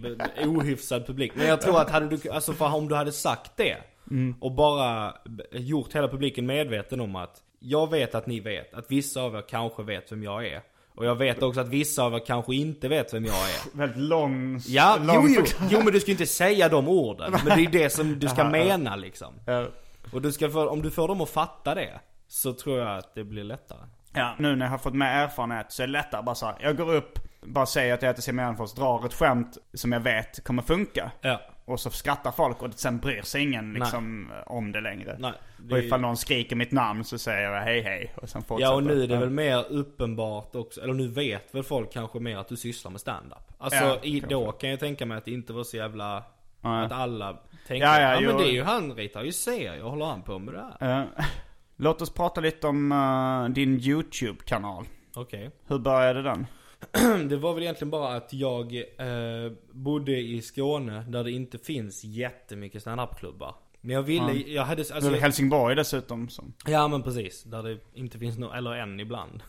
[0.42, 1.32] är ohyfsad publik.
[1.34, 3.76] Men jag tror att hade du, alltså för om du hade sagt det
[4.12, 4.34] Mm.
[4.40, 5.14] och bara
[5.52, 9.44] gjort hela publiken medveten om att jag vet att ni vet att vissa av er
[9.48, 10.62] kanske vet vem jag är.
[10.94, 13.76] Och jag vet också att vissa av er kanske inte vet vem jag är.
[13.78, 17.30] Väldigt lång, Ja, lång jo, jo, jo men du ska ju inte säga de orden.
[17.32, 19.34] Men det är ju det som du ska mena liksom.
[19.46, 19.66] Ja.
[20.12, 23.14] Och du ska få, om du får dem att fatta det, så tror jag att
[23.14, 23.78] det blir lättare.
[24.14, 26.56] Ja, nu när jag har fått mer erfarenhet så är det lättare bara så här,
[26.60, 30.00] Jag går upp, bara säger att jag heter Simon Gärdenfors, drar ett skämt som jag
[30.00, 31.10] vet kommer funka.
[31.20, 31.40] Ja.
[31.64, 35.16] Och så skrattar folk och sen bryr sig ingen liksom om det längre.
[35.18, 38.12] Nej, det och ifall någon skriker mitt namn så säger jag hej hej.
[38.16, 41.54] Och sen fortsätter Ja och nu är det väl mer uppenbart också, eller nu vet
[41.54, 43.38] väl folk kanske mer att du sysslar med stand-up.
[43.58, 46.22] Alltså Ja, i, då kan jag tänka mig att det inte var så jävla,
[46.60, 46.84] Nej.
[46.84, 47.32] att alla
[47.66, 50.38] tänkte Ja, ja, ja, men det är ju han ritar ju serier, håller han på
[50.38, 51.00] med det här?
[51.00, 51.24] Eh,
[51.76, 54.84] låt oss prata lite om eh, din YouTube-kanal.
[55.14, 55.50] Okej.
[55.66, 56.46] Hur började den?
[57.28, 62.04] Det var väl egentligen bara att jag eh, bodde i Skåne där det inte finns
[62.04, 63.54] jättemycket stand-up-klubbar.
[63.84, 66.28] Men jag ville, jag hade, alltså, Helsingborg dessutom.
[66.28, 66.52] Som.
[66.66, 69.42] Ja men precis, där det inte finns någon, eller en ibland.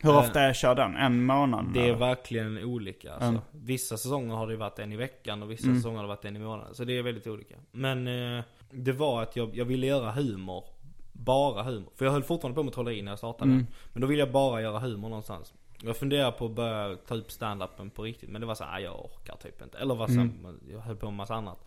[0.00, 0.96] Hur ofta är kör den?
[0.96, 1.70] En månad?
[1.74, 1.98] Det är eller?
[1.98, 3.42] verkligen olika alltså.
[3.52, 6.36] Vissa säsonger har det varit en i veckan och vissa säsonger har det varit en
[6.36, 6.74] i månaden.
[6.74, 7.54] Så det är väldigt olika.
[7.72, 8.08] Men
[8.38, 10.64] eh, det var att jag, jag ville göra humor.
[11.12, 11.90] Bara humor.
[11.96, 13.50] För jag höll fortfarande på med trolleri när jag startade.
[13.92, 15.54] Men då ville jag bara göra humor någonstans.
[15.86, 18.28] Jag funderade på att börja ta upp stand-upen på riktigt.
[18.30, 19.78] Men det var så här, "Ah, jag orkar typ inte.
[19.78, 20.30] Eller var så här,
[20.72, 21.58] jag höll på med massa annat.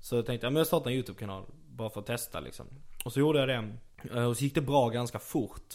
[0.00, 1.42] Så jag tänkte, ja, men jag startar en YouTube-kanal.
[1.68, 2.66] Bara för att testa liksom.
[3.04, 3.68] Och så gjorde jag det.
[4.14, 5.74] Eh, Och så gick det bra ganska fort.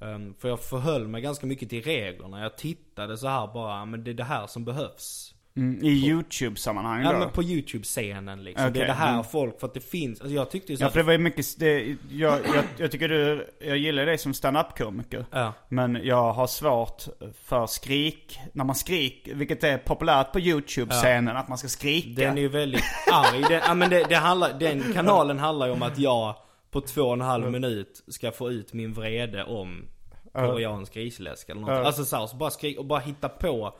[0.00, 2.42] Um, för jag förhöll mig ganska mycket till reglerna.
[2.42, 5.34] Jag tittade så här bara, men det är det här som behövs.
[5.56, 7.18] Mm, I YouTube-sammanhang Ja då?
[7.18, 8.72] men på YouTube-scenen liksom.
[8.72, 9.24] Det är det här mm.
[9.24, 11.18] folk, för att det finns, alltså jag tyckte ju så Ja för det var ju
[11.18, 15.26] mycket, det, jag, jag, jag tycker du, jag gillar dig som stand-up-komiker.
[15.30, 15.52] Ja.
[15.68, 17.04] Men jag har svårt
[17.44, 22.22] för skrik, när man skriker, vilket är populärt på YouTube-scenen, att man ska skrika.
[22.22, 23.42] Den är ju väldigt arg.
[23.42, 26.36] Den, ja, men det, det handlar, den kanalen handlar ju om att jag
[26.70, 29.88] på två och en halv minut ska få ut min vrede om
[30.32, 31.70] koreansk grisläsk eller något.
[31.70, 31.84] Ja.
[31.84, 33.78] Alltså så, här, så bara skrik och bara hitta på.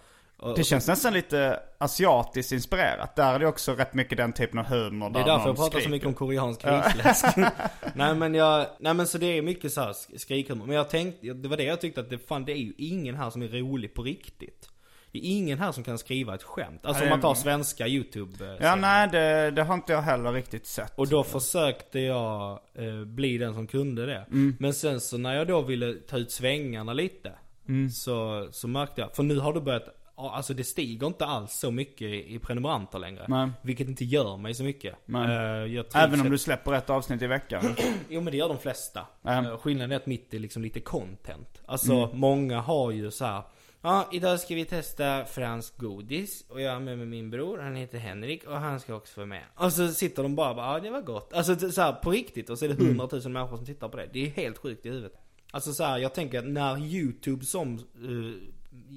[0.57, 3.17] Det känns nästan lite asiatiskt inspirerat.
[3.17, 5.11] Där är det också rätt mycket den typen av humor.
[5.11, 5.91] Det är där därför jag pratar så skriker.
[5.91, 7.25] mycket om koreansk grisläsk.
[7.95, 10.67] nej men jag, nej men så det är mycket så här sk- skrikhumor.
[10.67, 13.15] Men jag tänkte, det var det jag tyckte att det, fan det är ju ingen
[13.15, 14.69] här som är rolig på riktigt.
[15.13, 16.81] Det är ingen här som kan skriva ett skämt.
[16.87, 20.67] Alltså om man tar svenska YouTube Ja nej det, det har inte jag heller riktigt
[20.67, 20.99] sett.
[20.99, 24.27] Och då försökte jag eh, bli den som kunde det.
[24.31, 24.57] Mm.
[24.61, 27.33] Men sen så när jag då ville ta ut svängarna lite.
[27.69, 27.91] Mm.
[27.91, 31.53] Så, så märkte jag, för nu har det börjat, ja, alltså det stiger inte alls
[31.53, 33.25] så mycket i prenumeranter längre.
[33.29, 33.51] Nej.
[33.63, 34.95] Vilket inte gör mig så mycket.
[35.07, 37.65] Trivs Även om du släpper ett avsnitt i veckan.
[38.09, 39.07] Jo men det gör de flesta.
[39.25, 41.63] Eh, Skillnaden är att mitt är liksom lite content.
[41.67, 42.19] Alltså Mm.
[42.19, 43.43] många har ju så här.
[43.83, 47.77] Ja, idag ska vi testa fransk godis och jag är med, med min bror, han
[47.77, 49.43] heter Henrik och han ska också vara med.
[49.55, 51.33] Och så sitter de bara, bara ja det var gott.
[51.33, 52.87] Alltså så här, på riktigt och så är det Mm.
[52.87, 54.09] hundratusen människor som tittar på det.
[54.13, 55.13] Det är helt sjukt i huvudet.
[55.51, 58.33] Alltså så här, jag tänker att när YouTube som uh,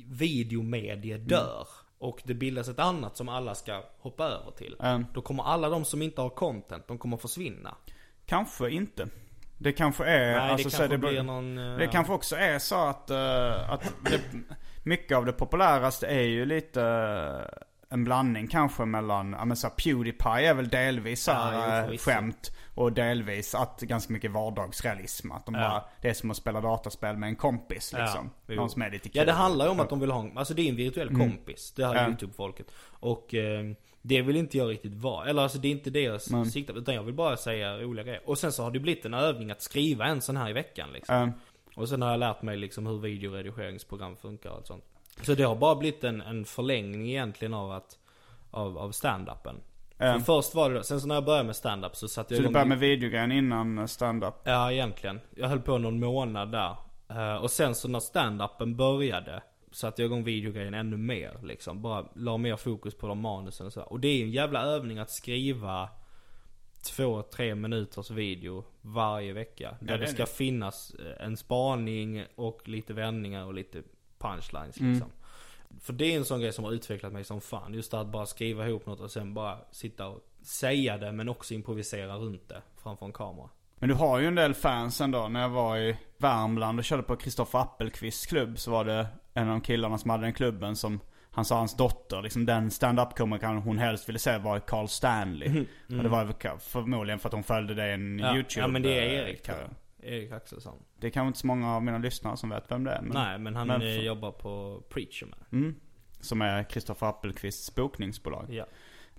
[0.07, 1.27] videomedie Mm.
[1.27, 1.67] dör
[1.97, 4.75] och det bildas ett annat som alla ska hoppa över till.
[4.79, 5.01] Ja.
[5.13, 7.75] Då kommer alla de som inte har content, de kommer försvinna.
[8.25, 9.07] Kanske inte.
[9.57, 10.39] Det kanske är...
[10.39, 11.57] Nej, alltså, det kanske det, blir någon...
[11.57, 14.21] eh, Det kanske också är så att, eh, att det,
[14.83, 19.69] mycket av det populäraste är ju lite eh, en blandning kanske mellan, ja men så
[19.69, 24.31] Pewdiepie är väl delvis så här, Ja, jo, eh, skämt och delvis att ganska mycket
[24.31, 25.31] vardagsrealism.
[25.31, 25.61] Att de Ja.
[25.61, 28.29] bara, det är som att spela dataspel med en kompis liksom.
[28.47, 28.55] jo.
[28.55, 29.17] Någon som är lite kul.
[29.19, 31.09] Ja det handlar ju om att de vill ha en, alltså det är en virtuell
[31.17, 31.73] kompis.
[31.75, 32.07] Det här Ja.
[32.07, 32.65] YouTube-folket.
[32.89, 33.65] Och eh,
[34.01, 35.29] det vill inte jag riktigt vara.
[35.29, 36.79] Eller alltså det är inte det jag Men- siktar på.
[36.79, 38.21] Utan jag vill bara säga roliga grejer.
[38.25, 40.89] Och sen så har det blivit en övning att skriva en sån här i veckan
[40.93, 41.15] liksom.
[41.15, 41.31] Ja.
[41.81, 44.83] Och sen har jag lärt mig liksom hur videoredigeringsprogram funkar och allt sånt.
[45.21, 47.97] Så det har bara blivit en, en förlängning egentligen av att,
[48.51, 49.55] av, av stand-upen.
[49.99, 52.47] För först var det sen så när jag började med stand-up så satte jag Så
[52.47, 54.33] du började med videogrejen innan stand-up?
[54.43, 55.19] Ja egentligen.
[55.35, 56.75] Jag höll på någon månad där.
[57.09, 59.41] Eh, och sen så när stand-upen började
[59.71, 61.81] satte jag igång videogrejen ännu mer liksom.
[61.81, 63.81] Bara la mer fokus på de manusen och så.
[63.81, 65.89] Och det är ju en jävla övning att skriva
[66.83, 69.75] två, tre minuters video varje vecka.
[69.79, 70.29] Där det det är ska det.
[70.29, 73.83] finnas eh, en spaning och lite vändningar och lite
[74.19, 75.01] punchlines Mm.
[75.81, 77.73] För det är en sån grej som har utvecklat mig som fan.
[77.73, 81.53] Just att bara skriva ihop något och sen bara sitta och säga det men också
[81.53, 83.49] improvisera runt det framför en kamera.
[83.75, 85.27] Men du har ju en del fans ändå.
[85.27, 89.47] När jag var i Värmland och körde på Kristoffer Appelqvists klubb så var det en
[89.47, 90.99] av de killarna som hade den klubben som
[91.31, 95.65] han sa hans dotter, liksom den stand-up komikern hon helst ville se var Carl Stanley.
[95.89, 98.25] Och det var förmodligen för att hon följde det i en Mm.
[98.25, 99.49] Ja, YouTube ja men det är eh, Erik.
[100.03, 100.83] Erik Axelsson.
[101.01, 103.01] Det är kanske inte så många av mina lyssnare som vet vem det är.
[103.01, 105.61] Men, Nej men han men för- jobbar på Preacher Man.
[105.61, 105.75] Mm.
[106.19, 108.45] Som är Kristoffer Appelqvists bokningsbolag.
[108.49, 108.65] Ja.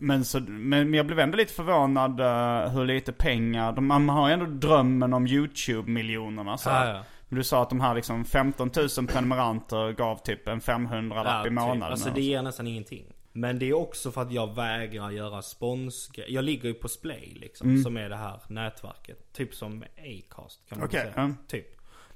[0.02, 4.28] Men, så, men jag blev ändå lite förvånad eh, hur lite pengar, de, man har
[4.28, 6.86] ju ändå drömmen om YouTube-miljonerna så här.
[6.88, 7.04] Ja, ja.
[7.28, 11.46] Men Du sa att de här liksom 15 000 prenumeranter gav typ en 500 lapp
[11.46, 11.52] i typ.
[11.52, 11.82] månaden.
[11.82, 13.04] Alltså det ger nästan ingenting.
[13.32, 17.36] Men det är också för att jag vägrar göra spons Jag ligger ju på Splay
[17.40, 17.82] liksom.
[17.82, 19.32] Som är det här nätverket.
[19.32, 21.12] Typ som Acast kan man Okej, säga.
[21.16, 21.30] ja.
[21.48, 21.66] Typ.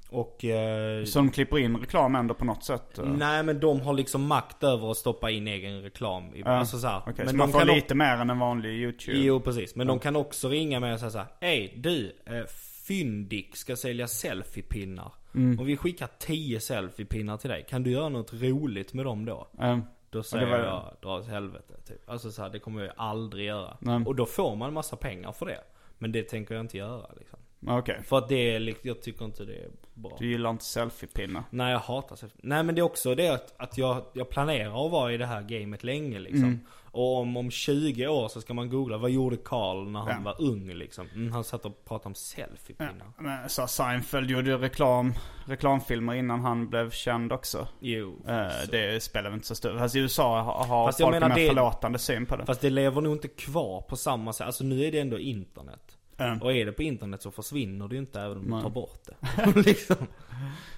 [0.09, 0.45] Och...
[0.45, 2.97] Eh, Så de klipper in reklam ändå på något sätt?
[2.97, 3.05] eh?
[3.05, 6.35] Nej men de har liksom makt över att stoppa in egen reklam.
[6.35, 6.99] I, Alltså så här.
[7.01, 9.17] okej, Men så de man får lite mer än en vanlig YouTube?
[9.17, 12.43] Jo precis, men de kan också ringa mig och säga såhär Hej du, eh,
[12.87, 15.11] Fyndik ska sälja selfiepinnar.
[15.35, 15.59] Mm.
[15.59, 17.65] Och vi skickar 10 selfiepinnar till dig.
[17.69, 19.47] Kan du göra något roligt med dem då?
[19.61, 19.79] Eh,
[20.15, 22.09] Då säger var- jag, dra åt helvete typ.
[22.09, 23.77] Alltså så här, det kommer jag aldrig göra.
[23.79, 24.03] Nej.
[24.05, 25.61] Och då får man massa pengar för det.
[25.97, 27.39] Men det tänker jag inte göra liksom.
[27.67, 28.01] Okej.
[28.03, 30.15] För att det är, jag tycker inte det är bra.
[30.19, 31.43] Du gillar inte selfiepinnar?
[31.49, 32.39] Nej jag hatar selfie.
[32.43, 35.25] Nej men det är också det att, att jag, jag planerar att vara i det
[35.25, 36.59] här gamet länge liksom.
[36.95, 40.19] Och om, om 20 år så ska man googla, vad gjorde Karl när han Ja.
[40.23, 41.07] var ung liksom?
[41.15, 43.11] Mm, han satt och pratade om selfiepinnar.
[43.17, 45.13] Men så Seinfeld gjorde ju reklam,
[45.45, 47.67] reklamfilmer innan han blev känd också.
[47.79, 48.21] Jo.
[48.27, 51.29] Eh, det spelar väl inte så stor Fast i USA har, har folk en menar
[51.29, 52.45] mer det- förlåtande syn på det.
[52.45, 54.47] Fast det lever nog inte kvar på samma sätt.
[54.47, 55.97] Alltså nu är det ändå internet.
[56.17, 56.41] Mm.
[56.41, 58.99] Och är det på internet så försvinner det ju inte även om du tar bort
[59.05, 59.15] det.
[59.69, 59.95] liksom.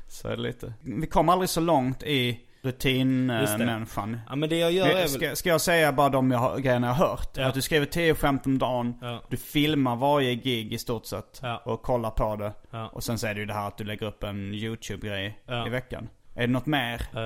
[0.07, 0.74] Så är det lite.
[0.82, 2.39] Vi kom aldrig så långt i.
[2.62, 4.20] rutinmänniskan.
[4.30, 5.08] Ja men det jag gör är.
[5.08, 7.30] Ska, ska jag säga bara de jag, har- grejerna jag har hört?
[7.38, 7.45] Ja.
[7.47, 9.24] Att du skriver 10 skämt om dagen, Ja.
[9.30, 11.62] du filmar varje gig i stort sett Ja.
[11.66, 12.53] och kollar på det.
[12.91, 15.70] Och sen så är det ju det här att du lägger upp en YouTube-grej i
[15.70, 16.10] veckan.
[16.36, 17.01] Är det något mer?
[17.16, 17.22] Eh,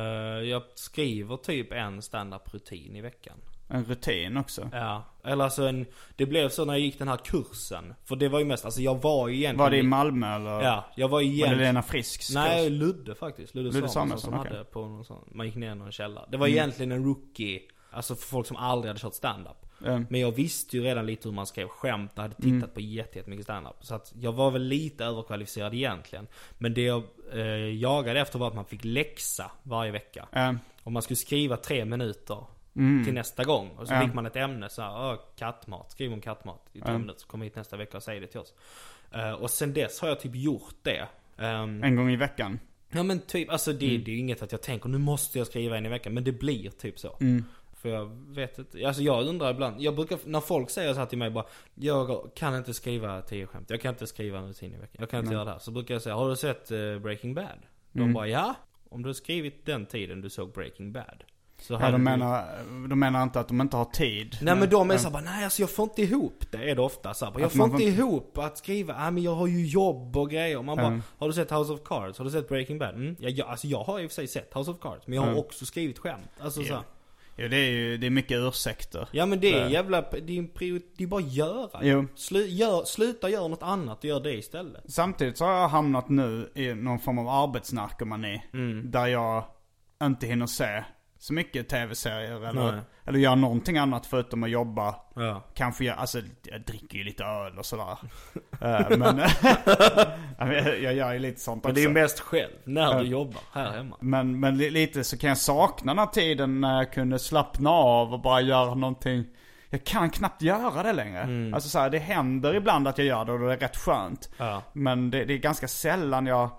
[0.49, 3.37] jag skriver typ en standup rutin i veckan.
[3.71, 4.69] En rutin också?
[4.73, 7.93] Ja, eller alltså en, det blev så när jag gick den här kursen.
[8.05, 9.57] För det var ju mest, alltså jag var ju egentligen...
[9.57, 10.61] Var det i Malmö eller?
[10.61, 11.55] Ja, jag var ju Var det.
[11.55, 12.79] Lena Frisks Nej, kurs?
[12.79, 13.55] Ludde faktiskt.
[13.55, 14.51] Ludde, Ludde Samuelsson som okej.
[14.51, 16.25] hade på någon sån, man gick ner i någon källare.
[16.31, 16.57] Det var Mm.
[16.57, 17.61] egentligen en rookie,
[17.91, 19.57] alltså för folk som aldrig hade kört standup.
[19.85, 20.05] Mm.
[20.09, 23.17] Men jag visste ju redan lite hur man skrev skämt och hade tittat på jätte-
[23.17, 23.73] jättemycket standup.
[23.81, 26.27] Så att jag var väl lite överkvalificerad egentligen.
[26.57, 27.03] Men det jag
[27.33, 30.27] eh, jagade efter var att man fick läxa varje vecka.
[30.31, 30.53] Eh,
[30.83, 32.37] Och man skulle skriva tre minuter
[33.05, 33.69] till nästa gång.
[33.77, 34.01] Och så Ja.
[34.01, 35.91] fick man ett ämne så här, "Åh, kattmat.
[35.91, 37.19] Skriv om kattmat i tre minuter.
[37.19, 38.53] Så kommer hit nästa vecka och säger det till oss.
[39.11, 41.07] Eh, och sen dess har jag typ gjort det.
[41.37, 42.59] Ehm, en gång i veckan?
[42.89, 45.47] Ja men typ, alltså det, det är ju inget att jag tänker nu måste jag
[45.47, 46.13] skriva en i veckan.
[46.13, 47.17] Men det blir typ så.
[47.73, 49.81] För jag vet inte, alltså jag undrar ibland.
[49.81, 51.45] Jag brukar, när folk säger så här till mig bara
[51.75, 53.69] Jag kan inte skriva tio skämt.
[53.69, 54.95] Jag kan inte skriva en rutin i veckan.
[54.99, 55.59] Jag kan inte göra det här.
[55.59, 57.59] Så brukar jag säga, har du sett eh, Breaking Bad?
[57.91, 58.55] De bara, ja.
[58.89, 61.23] Om du har skrivit den tiden du såg Breaking Bad.
[61.61, 62.45] Så Ja, de menar,
[62.89, 64.37] de menar inte att de inte har tid.
[64.41, 66.81] Nej men de är såhär bara, nej alltså jag får inte ihop det är det
[66.81, 70.29] ofta så Jag får inte ihop att skriva, nej men jag har ju jobb och
[70.29, 70.61] grejer.
[70.61, 72.17] Man bara, har du sett House of Cards?
[72.17, 72.95] Har du sett Breaking Bad?
[72.95, 73.15] Mm.
[73.19, 75.23] Ja, jag, alltså jag har i och för sig sett House of Cards, men jag
[75.23, 76.29] har också skrivit skämt.
[76.39, 76.83] Alltså så här.
[77.37, 79.07] Jo, det är ju det är mycket ursäkter.
[79.11, 81.79] Ja men det är Så- jävla, det är en prior, det är bara göra.
[81.81, 82.07] Jo.
[82.15, 84.83] Slu, gör, sluta göra något annat och gör det istället.
[84.91, 88.43] Samtidigt så har jag hamnat nu i någon form av arbetsnarkomani.
[88.53, 88.91] Mm.
[88.91, 89.43] Där jag
[90.03, 90.83] inte hinner se
[91.21, 92.81] så mycket tv-serier eller, Nej.
[93.05, 94.95] eller göra någonting annat förutom att jobba.
[95.15, 95.43] Ja.
[95.53, 97.97] Kanske jag, alltså jag dricker ju lite öl och sådär.
[98.61, 99.17] Eh, men
[100.37, 100.53] Ja, men
[100.83, 101.81] jag, gör ju lite sånt Men också.
[101.83, 103.97] det är mest själv, när du jobbar här hemma.
[103.99, 107.69] Men, men li- lite så kan jag sakna den här tiden när jag kunde slappna
[107.69, 109.25] av och bara göra någonting.
[109.69, 111.51] Jag kan knappt göra det längre.
[111.55, 114.29] Alltså så här, det händer ibland att jag gör det och det är rätt skönt.
[114.37, 114.61] Ja.
[114.73, 116.49] Men det, det är ganska sällan jag,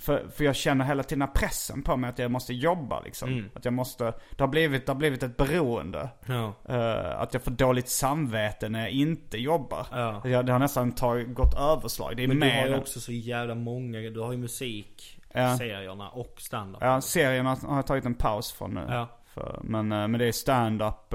[0.00, 3.48] för, för jag känner hela tiden pressen på mig att jag måste jobba liksom.
[3.54, 6.08] Att jag måste, det har blivit, det har blivit ett beroende.
[6.26, 6.52] Ja.
[6.68, 9.86] Eh, att jag får dåligt samvete när jag inte jobbar.
[9.90, 10.22] Ja.
[10.28, 12.16] Jag, det har nästan tagit, gått överslag.
[12.16, 15.20] Det är Men du mer har ju också så jävla många, du har ju musik,
[15.32, 15.56] Ja.
[15.58, 16.78] serierna och standup.
[16.82, 18.86] Ja, serien har, jag tagit en paus från nu.
[18.88, 19.08] Ja.
[19.34, 21.14] För, men, eh, men det är stand-up,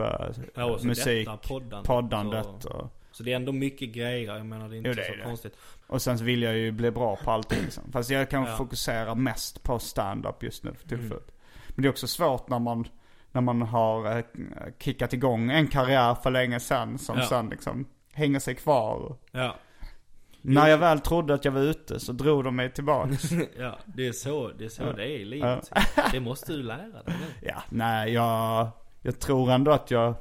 [0.55, 4.70] så musik, detta, poddandet poddandet och- och, Så det är ändå mycket grejer, jag menar
[4.70, 5.24] det är inte Jo, det så är det.
[5.24, 5.57] konstigt.
[5.88, 7.91] och sen så vill jag ju bli bra på allting liksom.
[7.91, 8.55] Fast jag kan Ja.
[8.57, 11.12] fokusera mest på stand-up just nu för tillfället.
[11.12, 11.34] Mm.
[11.76, 12.88] Men det är också svårt när man,
[13.32, 14.24] när man har eh,
[14.80, 17.26] kickat igång en karriär för länge sedan som Ja.
[17.26, 19.16] sen liksom hänger sig kvar.
[19.32, 19.55] Ja.
[20.41, 23.12] när jag väl trodde att jag var ute så drog de mig tillbaka.
[23.57, 25.72] ja, det är så det är, så det är i livet.
[26.12, 27.26] Det måste du lära dig nu.
[27.47, 28.70] ja, nej jag,
[29.01, 30.14] jag tror ändå att jag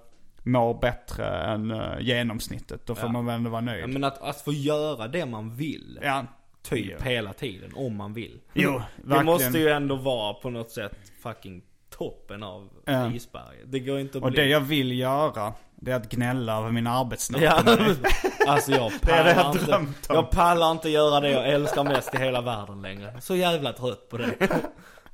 [0.43, 2.87] mår bättre än uh, genomsnittet.
[2.87, 3.13] Då får Ja.
[3.13, 3.83] man väl ändå vara nöjd.
[3.83, 5.99] Ja, men att, att få göra det man vill.
[6.03, 6.25] Ja,
[6.63, 7.05] Typ Ja.
[7.05, 8.41] hela tiden, om man vill.
[8.53, 9.27] Jo, Det verkligen.
[9.27, 11.63] måste ju ändå vara på något sätt fucking
[11.99, 13.13] toppen av Ja.
[13.13, 13.65] isberget.
[13.73, 14.41] Det går inte att Och bli...
[14.43, 17.43] det jag vill göra, det är att gnälla över min arbetsnatt.
[17.43, 17.63] Ja,
[18.49, 19.95] alltså jag Det är det jag pallar inte.
[20.09, 23.21] Jag pallar inte göra det jag älskar mest i hela världen längre.
[23.21, 24.35] Så jävla trött på det.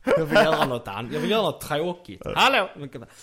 [0.05, 1.13] Jag vill göra något annat.
[1.13, 2.23] Jag vill göra något tråkigt.
[2.35, 2.69] Hallå!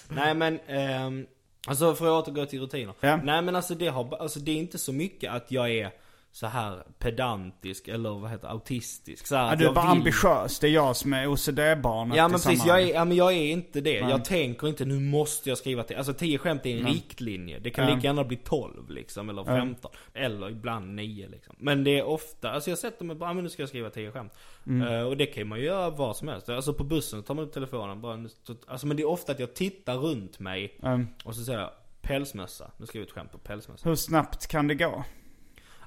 [0.10, 1.26] Nej men, ehm,
[1.68, 2.94] alltså för att återgå till rutiner.
[3.00, 3.20] Ja.
[3.24, 5.92] Nej men alltså det har, alltså det är inte så mycket att jag är
[6.36, 9.28] så här pedantisk eller vad heter autistisk.
[9.28, 10.60] Så här, Ja, du är bara vill- ambitiös.
[10.60, 13.52] Det är jag som är OCD-barnet Ja men precis, jag är, ja, men jag är
[13.52, 13.94] inte det.
[13.98, 17.60] Jag tänker inte nu måste jag skriva till, alltså 10 skämt är en riktlinje.
[17.60, 17.96] Det kan Ja.
[17.96, 19.92] lika gärna bli 12 liksom, eller 15.
[20.14, 21.56] Eller ibland 9 liksom.
[21.60, 23.90] Men det är ofta, alltså jag sätter mig bara, "Ah, men nu ska jag skriva
[23.90, 24.34] 10 skämt.
[24.68, 24.88] Mm.
[24.88, 26.50] Eh, och det kan man ju göra vad som helst.
[26.50, 28.26] Alltså på bussen tar man upp telefonen bara,
[28.68, 31.08] alltså men det är ofta att jag tittar runt mig Mm.
[31.26, 31.70] och så säger jag
[32.02, 32.72] pälsmössa.
[32.78, 33.90] Nu skriver jag ett skämt på pälsmössa.
[33.90, 35.04] Hur snabbt kan det gå?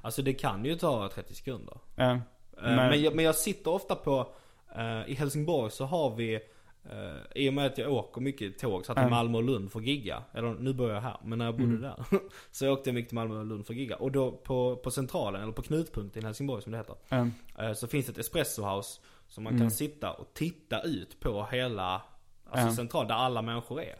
[0.07, 1.77] Alltså det kan ju ta 30 sekunder.
[1.95, 2.11] Ja.
[2.11, 2.19] Eh,
[2.57, 4.27] Men, jag, men jag sitter ofta på,
[4.75, 6.35] eh, i Helsingborg så har vi,
[6.91, 9.71] eh, i och med att jag åker mycket tåg, så att till Malmö och Lund
[9.71, 10.23] för gigga.
[10.33, 12.05] Eller nu bor jag här, men när jag bodde där.
[12.51, 13.95] så åkte jag mycket till Malmö och Lund för gigga.
[13.95, 16.95] Och då på, på centralen, eller på knutpunkten i Helsingborg som det heter.
[17.09, 17.31] Mm.
[17.59, 19.01] eh, så finns det ett espressohouse.
[19.27, 22.01] Så man kan sitta och titta ut på hela,
[22.49, 22.73] alltså Ja.
[22.75, 23.95] central, där alla människor är.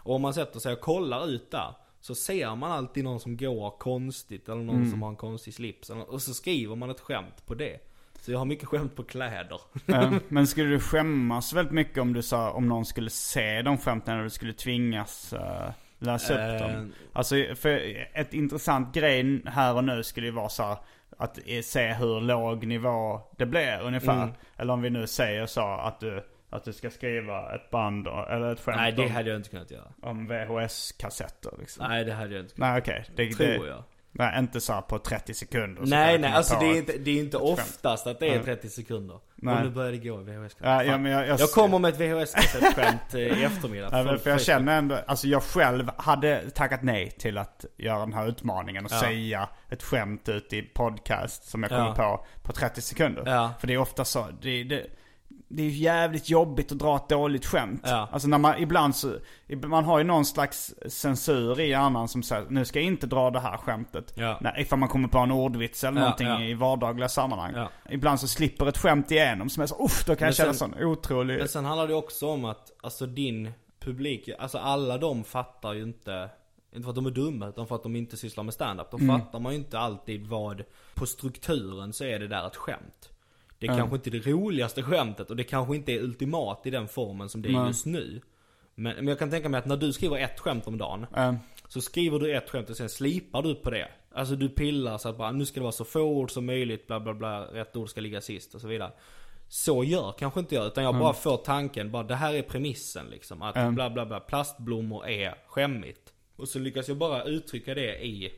[0.00, 1.74] Och om man sätter sig och kollar ut där.
[2.06, 5.90] Så ser man alltid någon som går konstigt eller någon som har en konstig slips.
[5.90, 7.78] Och så skriver man ett skämt på det.
[8.20, 9.60] Så jag har mycket skämt på kläder.
[10.28, 14.14] Men skulle du skämmas väldigt mycket om du sa, om någon skulle se de skämten
[14.14, 16.68] eller du skulle tvingas eh, läsa upp Eh.
[16.68, 16.92] dem?
[17.12, 20.76] Alltså för ett intressant grej här och nu skulle ju vara så här,
[21.16, 24.22] att eh, se hur låg nivå det blir ungefär.
[24.22, 24.34] Mm.
[24.56, 28.52] Eller om vi nu säger så att du, att du ska skriva ett band eller
[28.52, 29.92] ett skämt Nej det om, hade jag inte kunnat göra.
[30.02, 31.86] om VHS-kassetter liksom.
[31.88, 33.04] Nej det hade jag inte kunnat Nej okej.
[33.16, 33.82] Det, Tror det, jag.
[34.18, 35.82] Nej, inte så på 30 sekunder.
[35.86, 38.44] Nej nej, alltså det är inte, det är inte oftast att det är Nej.
[38.44, 39.18] 30 sekunder.
[39.34, 39.54] Nej.
[39.56, 40.56] Och nu börjar det gå i VHS.
[40.62, 43.88] Ja, ja, men jag, jag, jag kommer med ett VHS-kassettskämt eh, i eftermiddag.
[43.92, 44.40] Ja, för jag Facebook.
[44.40, 48.92] känner ändå, alltså jag själv hade tackat nej till att göra den här utmaningen och
[48.92, 49.00] Ja.
[49.00, 51.94] säga ett skämt ut i podcast som jag kommer Ja.
[51.94, 53.22] på på 30 sekunder.
[53.26, 53.52] Ja.
[53.60, 54.86] För det är ofta så, det, det,
[55.48, 57.80] det är ju jävligt jobbigt att dra ett dåligt skämt.
[57.84, 58.08] Ja.
[58.12, 59.12] Alltså när man, ibland så,
[59.66, 63.30] man har ju någon slags censur i hjärnan som säger nu ska jag inte dra
[63.30, 64.12] det här skämtet.
[64.16, 64.38] Ja.
[64.40, 66.42] Nej, ifall man kommer på en ordvits eller Ja, någonting ja.
[66.42, 67.68] i vardagliga sammanhang.
[67.90, 70.52] Ibland så slipper ett skämt igenom som är så, uff, då kan Men jag känna
[70.54, 71.38] sen- sån otrolig...
[71.38, 75.82] Men sen handlar det också om att, alltså din publik, alltså alla de fattar ju
[75.82, 76.28] inte
[76.72, 78.90] inte för att de är dumma, utan för att de inte sysslar med stand-up.
[78.90, 79.20] Då Mm.
[79.20, 80.62] fattar man ju inte alltid vad,
[80.94, 83.10] på strukturen så är det där ett skämt.
[83.58, 83.78] Det är Mm.
[83.80, 87.42] kanske inte det roligaste skämtet och det kanske inte är ultimat i den formen som
[87.42, 88.20] det är just nu.
[88.74, 91.06] Men, men jag kan tänka mig att när du skriver ett skämt om dagen,
[91.68, 93.88] så skriver du ett skämt och sen slipar du på det.
[94.14, 96.86] Alltså du pillar så att bara, nu ska det vara så få ord som möjligt,
[96.86, 98.92] bla bla bla, rätt ord ska ligga sist och så vidare.
[99.48, 103.06] Så gör kanske inte jag, utan jag bara får tanken, bara det här är premissen
[103.10, 103.42] liksom.
[103.42, 103.74] Att Mm.
[103.74, 106.12] bla bla bla, plastblommor är skämmigt.
[106.36, 108.32] Och så lyckas jag bara uttrycka det i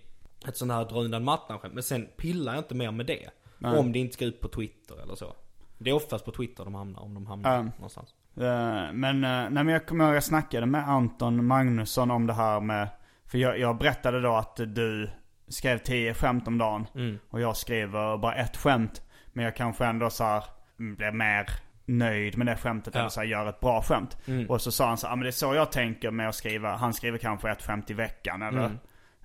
[0.49, 1.75] ett sånt här dra undan mattan skämt.
[1.75, 3.29] Men sen pillar jag inte mer med det.
[3.65, 5.33] Om det inte ska ut på Twitter eller så.
[5.79, 7.63] Det är oftast på Twitter de hamnar, om de hamnar Ja.
[7.63, 8.15] någonstans.
[8.37, 12.33] Eh, Men, eh, nej, men jag kommer ihåg jag snackade med Anton Magnusson om det
[12.35, 12.89] här med,
[13.27, 15.11] för jag, jag berättade då att du
[15.49, 16.87] skrev 10 skämt om dagen.
[16.95, 17.19] Mm.
[17.31, 19.03] Och jag skriver bara ett skämt.
[19.33, 20.45] Men jag kanske ändå så här,
[20.79, 21.47] mm, blir mer
[21.85, 22.95] nöjd med det skämtet.
[22.95, 23.01] Ja.
[23.01, 24.17] Eller så här, gör ett bra skämt.
[24.27, 24.51] Mm.
[24.51, 26.35] Och så sa han så här, ah, men det är så jag tänker med att
[26.35, 26.77] skriva.
[26.77, 28.79] Han skriver kanske ett skämt i veckan eller Mm.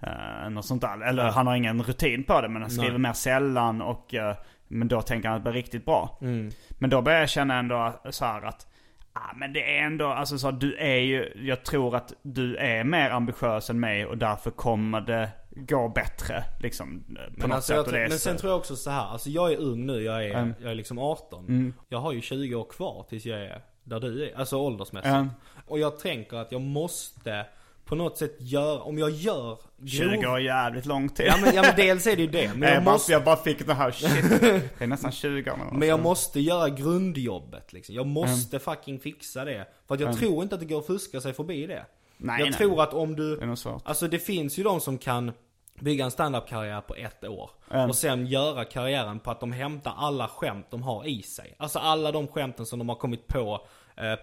[0.04, 1.02] Eh, något sånt där.
[1.02, 3.00] Eller han har ingen rutin på det men han skriver Nej.
[3.00, 4.36] mer sällan och eh,
[4.68, 6.18] men då tänker han att det blir riktigt bra.
[6.22, 6.52] Mm.
[6.70, 8.68] Men då börjar jag känna ändå så här att
[9.16, 12.84] Ah, men det är ändå, alltså så du är ju, jag tror att du är
[12.84, 17.04] mer ambitiös än mig och därför kommer det gå bättre liksom.
[17.08, 17.94] På Men, något alltså, sätt.
[17.94, 19.06] jag, men sen tror jag också så här.
[19.06, 20.54] alltså jag är ung nu, jag är, Mm.
[20.62, 21.46] jag är liksom 18.
[21.48, 21.74] Mm.
[21.90, 25.14] Jag har ju 20 år kvar tills jag är där du är, alltså åldersmässigt.
[25.14, 25.28] Ja.
[25.68, 27.46] Och jag tänker att jag måste
[27.86, 29.58] på något sätt göra, om jag gör
[29.88, 31.26] 20 år är jävligt lång tid.
[31.28, 32.52] Ja men, ja men dels är det ju det.
[32.56, 34.42] Men jag jag, bara, måste, jag bara fick det här shit.
[34.78, 35.58] Det är nästan 20 år.
[35.74, 37.96] men jag måste göra grundjobbet liksom.
[37.96, 38.62] Jag måste Mm.
[38.66, 39.68] fucking fixa det.
[39.88, 41.86] För att jag tror inte att det går att fuska sig förbi det.
[42.18, 42.58] Nej, jag nej.
[42.58, 43.82] tror att om du, Det är nog svårt.
[43.86, 45.32] alltså det finns ju de som kan
[45.80, 47.50] bygga en standup-karriär på ett år.
[47.72, 47.90] Mm.
[47.90, 51.56] Och sen göra karriären på att de hämtar alla skämt de har i sig.
[51.60, 53.66] Alltså alla de skämten som de har kommit på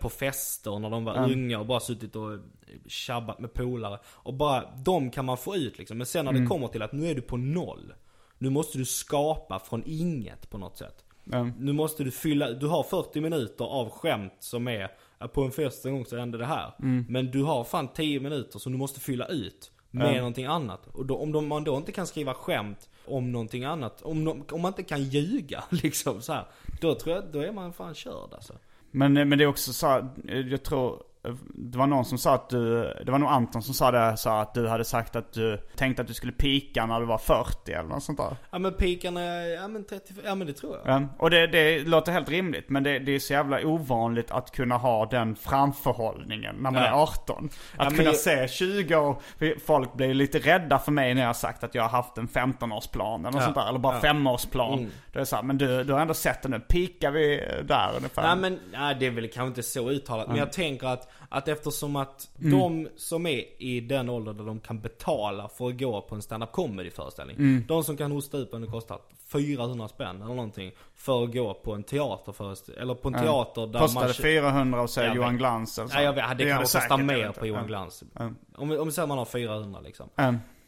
[0.00, 1.30] på fester när de var Mm.
[1.32, 2.38] unga och bara suttit och
[2.86, 3.98] tjabbat med polare.
[4.06, 5.98] Och bara, de kan man få ut liksom.
[5.98, 6.42] Men sen när Mm.
[6.44, 7.92] det kommer till att nu är du på noll.
[8.38, 11.04] Nu måste du skapa från inget på något sätt.
[11.32, 11.52] Mm.
[11.58, 14.88] Nu måste du fylla, du har 40 minuter av skämt som är,
[15.32, 16.72] på en fest en gång så hände det här.
[16.82, 17.06] Mm.
[17.08, 20.18] Men du har fan 10 minuter som du måste fylla ut med Mm.
[20.18, 20.86] någonting annat.
[20.86, 24.44] Och då, om de, man då inte kan skriva skämt om någonting annat, om, de,
[24.50, 26.44] om man inte kan ljuga liksom så här,
[26.80, 28.54] Då tror jag, då är man fan körd alltså.
[28.90, 31.02] Men, eh, men det är också så här, eh, jag tror,
[31.54, 34.40] det var någon som sa att du, det var nog Anton som sa det, sa
[34.40, 37.72] att du hade sagt att du tänkte att du skulle pika när du var 40
[37.72, 38.36] eller något sånt där.
[38.50, 40.94] Ja men pikarna, ja men 35, ja men det tror jag.
[41.02, 44.50] Ja, och det, det låter helt rimligt, men det, det är så jävla ovanligt att
[44.50, 46.88] kunna ha den framförhållningen när man Ja.
[46.88, 47.48] är 18.
[47.76, 49.16] Att Ja, kunna jag- se 20 år,
[49.66, 52.28] folk blir lite rädda för mig när jag har sagt att jag har haft en
[52.28, 53.44] 15-årsplan eller något Ja.
[53.44, 54.00] sånt där, eller bara Ja.
[54.00, 54.78] femårsplan.
[54.78, 54.90] Mm.
[55.12, 57.90] Det är så här, men du, du har ändå sett det nu, pikar vi där
[57.96, 58.22] ungefär?
[58.22, 60.28] Nej men, nej, det är väl kanske inte så uttalat.
[60.28, 62.58] Men jag tänker att, att eftersom att Mm.
[62.58, 66.22] de som är i den åldern där de kan betala för att gå på en
[66.22, 67.36] stand-up comedy föreställning.
[67.36, 67.64] Mm.
[67.68, 68.98] De som kan hosta upp en det kostar
[69.28, 70.72] 400 spänn eller någonting.
[70.94, 72.82] För att gå på en teaterföreställning.
[72.82, 74.14] Eller på en teater där Kostade man...
[74.14, 75.36] 400 och Jag Johan.
[75.36, 75.94] Glans eller så.
[75.94, 77.46] Nej jag vet, det gör kan kosta mer på.
[77.46, 77.66] Johan.
[77.66, 78.04] Glans.
[78.56, 80.08] Om, vi- om vi säger att man har 400 liksom.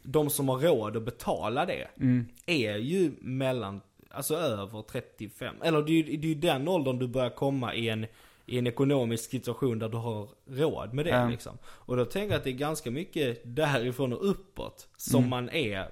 [0.03, 2.27] De som har råd att betala det Mm.
[2.47, 3.81] är ju mellan,
[4.11, 5.55] alltså över 35.
[5.63, 8.07] Eller det det är ju den åldern du börjar komma i en,
[8.47, 11.29] i en ekonomisk situation där du har råd med det Ja.
[11.29, 11.59] liksom.
[11.65, 15.31] Och då tänker jag att det är ganska mycket därifrån och uppåt som Mm.
[15.31, 15.89] man är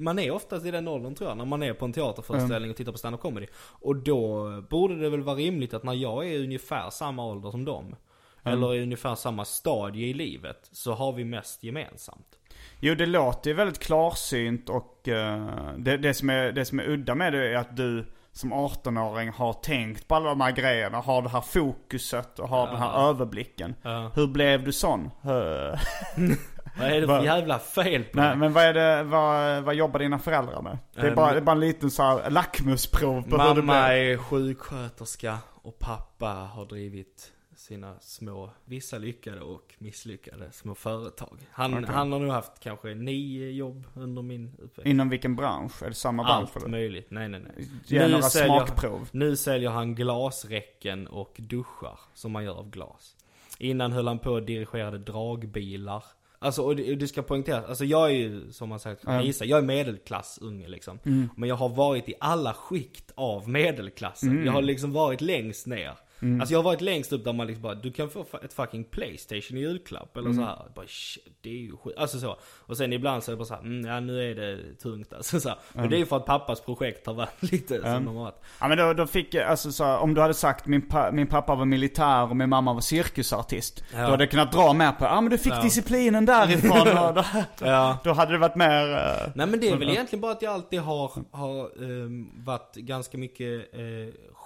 [0.00, 2.76] man är oftast i den åldern tror jag, när man är på en teaterföreställning och
[2.76, 3.46] tittar på stand-up comedy.
[3.56, 7.64] Och då borde det väl vara rimligt att när jag är ungefär samma ålder som
[7.64, 7.96] dem,
[8.42, 12.38] eller i ungefär samma stadie i livet, så har vi mest gemensamt.
[12.80, 15.48] Jo det låter ju väldigt klarsynt och eh,
[15.78, 19.30] det, det, som är, det som är udda med det är att du som 18-åring
[19.30, 23.08] har tänkt på alla de här grejerna, har det här fokuset och har den här
[23.08, 23.74] överblicken.
[23.82, 24.10] Ja.
[24.14, 25.10] Hur blev du sån?
[25.24, 25.30] Eh,
[26.78, 29.98] Vad är det för jävla fel på Nej men vad är det, vad, vad jobbar
[29.98, 30.78] dina föräldrar med?
[30.94, 33.62] Det är, Eh, bara, det är bara en liten så här lackmusprov på hur det
[33.62, 34.12] Mamma blev.
[34.12, 37.32] är sjuksköterska och pappa har drivit
[37.64, 41.38] sina små, vissa lyckade och misslyckade små företag.
[41.50, 41.86] Han, Okej.
[41.94, 44.86] han har nog haft kanske nio jobb under min uppväxt.
[44.86, 45.82] Inom vilken bransch?
[45.82, 47.68] Är det samma bransch Allt möjligt, nej nej nej.
[47.86, 49.08] Ge några säljer- smakprov.
[49.12, 53.16] Nu säljer han glasräcken och duschar som man gör av glas.
[53.58, 56.04] Innan höll han på och dirigerade dragbilar.
[56.38, 59.22] Alltså och det ska poängteras, alltså jag är ju som man sagt, Ja.
[59.22, 60.98] gissa, jag är medelklassunge liksom.
[61.04, 61.28] Mm.
[61.36, 64.28] Men jag har varit i alla skikt av medelklassen.
[64.30, 64.44] Mm.
[64.46, 65.94] Jag har liksom varit längst ner.
[66.40, 68.84] Alltså jag har varit längst upp där man liksom bara, du kan få ett fucking
[68.84, 70.42] Playstation i julklapp eller Mm.
[70.44, 70.58] så här.
[70.74, 71.94] Bara, shit, det är ju skit.
[71.96, 72.36] Alltså så.
[72.44, 75.12] Och sen ibland så är det bara så här, mm, ja nu är det tungt
[75.12, 75.58] alltså så här.
[75.72, 78.40] Men det är ju för att pappas projekt har varit lite som de har varit.
[78.60, 81.26] Ja men då, då fick jag, alltså så, om du hade sagt min, pa, min
[81.26, 83.84] pappa var militär och min mamma var cirkusartist.
[83.92, 83.98] Ja.
[84.04, 85.62] Då hade jag kunnat dra med på, ja men du fick Ja.
[85.62, 87.24] disciplinen därifrån och då,
[87.60, 87.98] Ja.
[88.04, 88.92] då hade det varit mer...
[88.92, 92.74] eh, Nej men det är väl egentligen bara att jag alltid har, har ehm, varit
[92.76, 93.80] ganska mycket eh,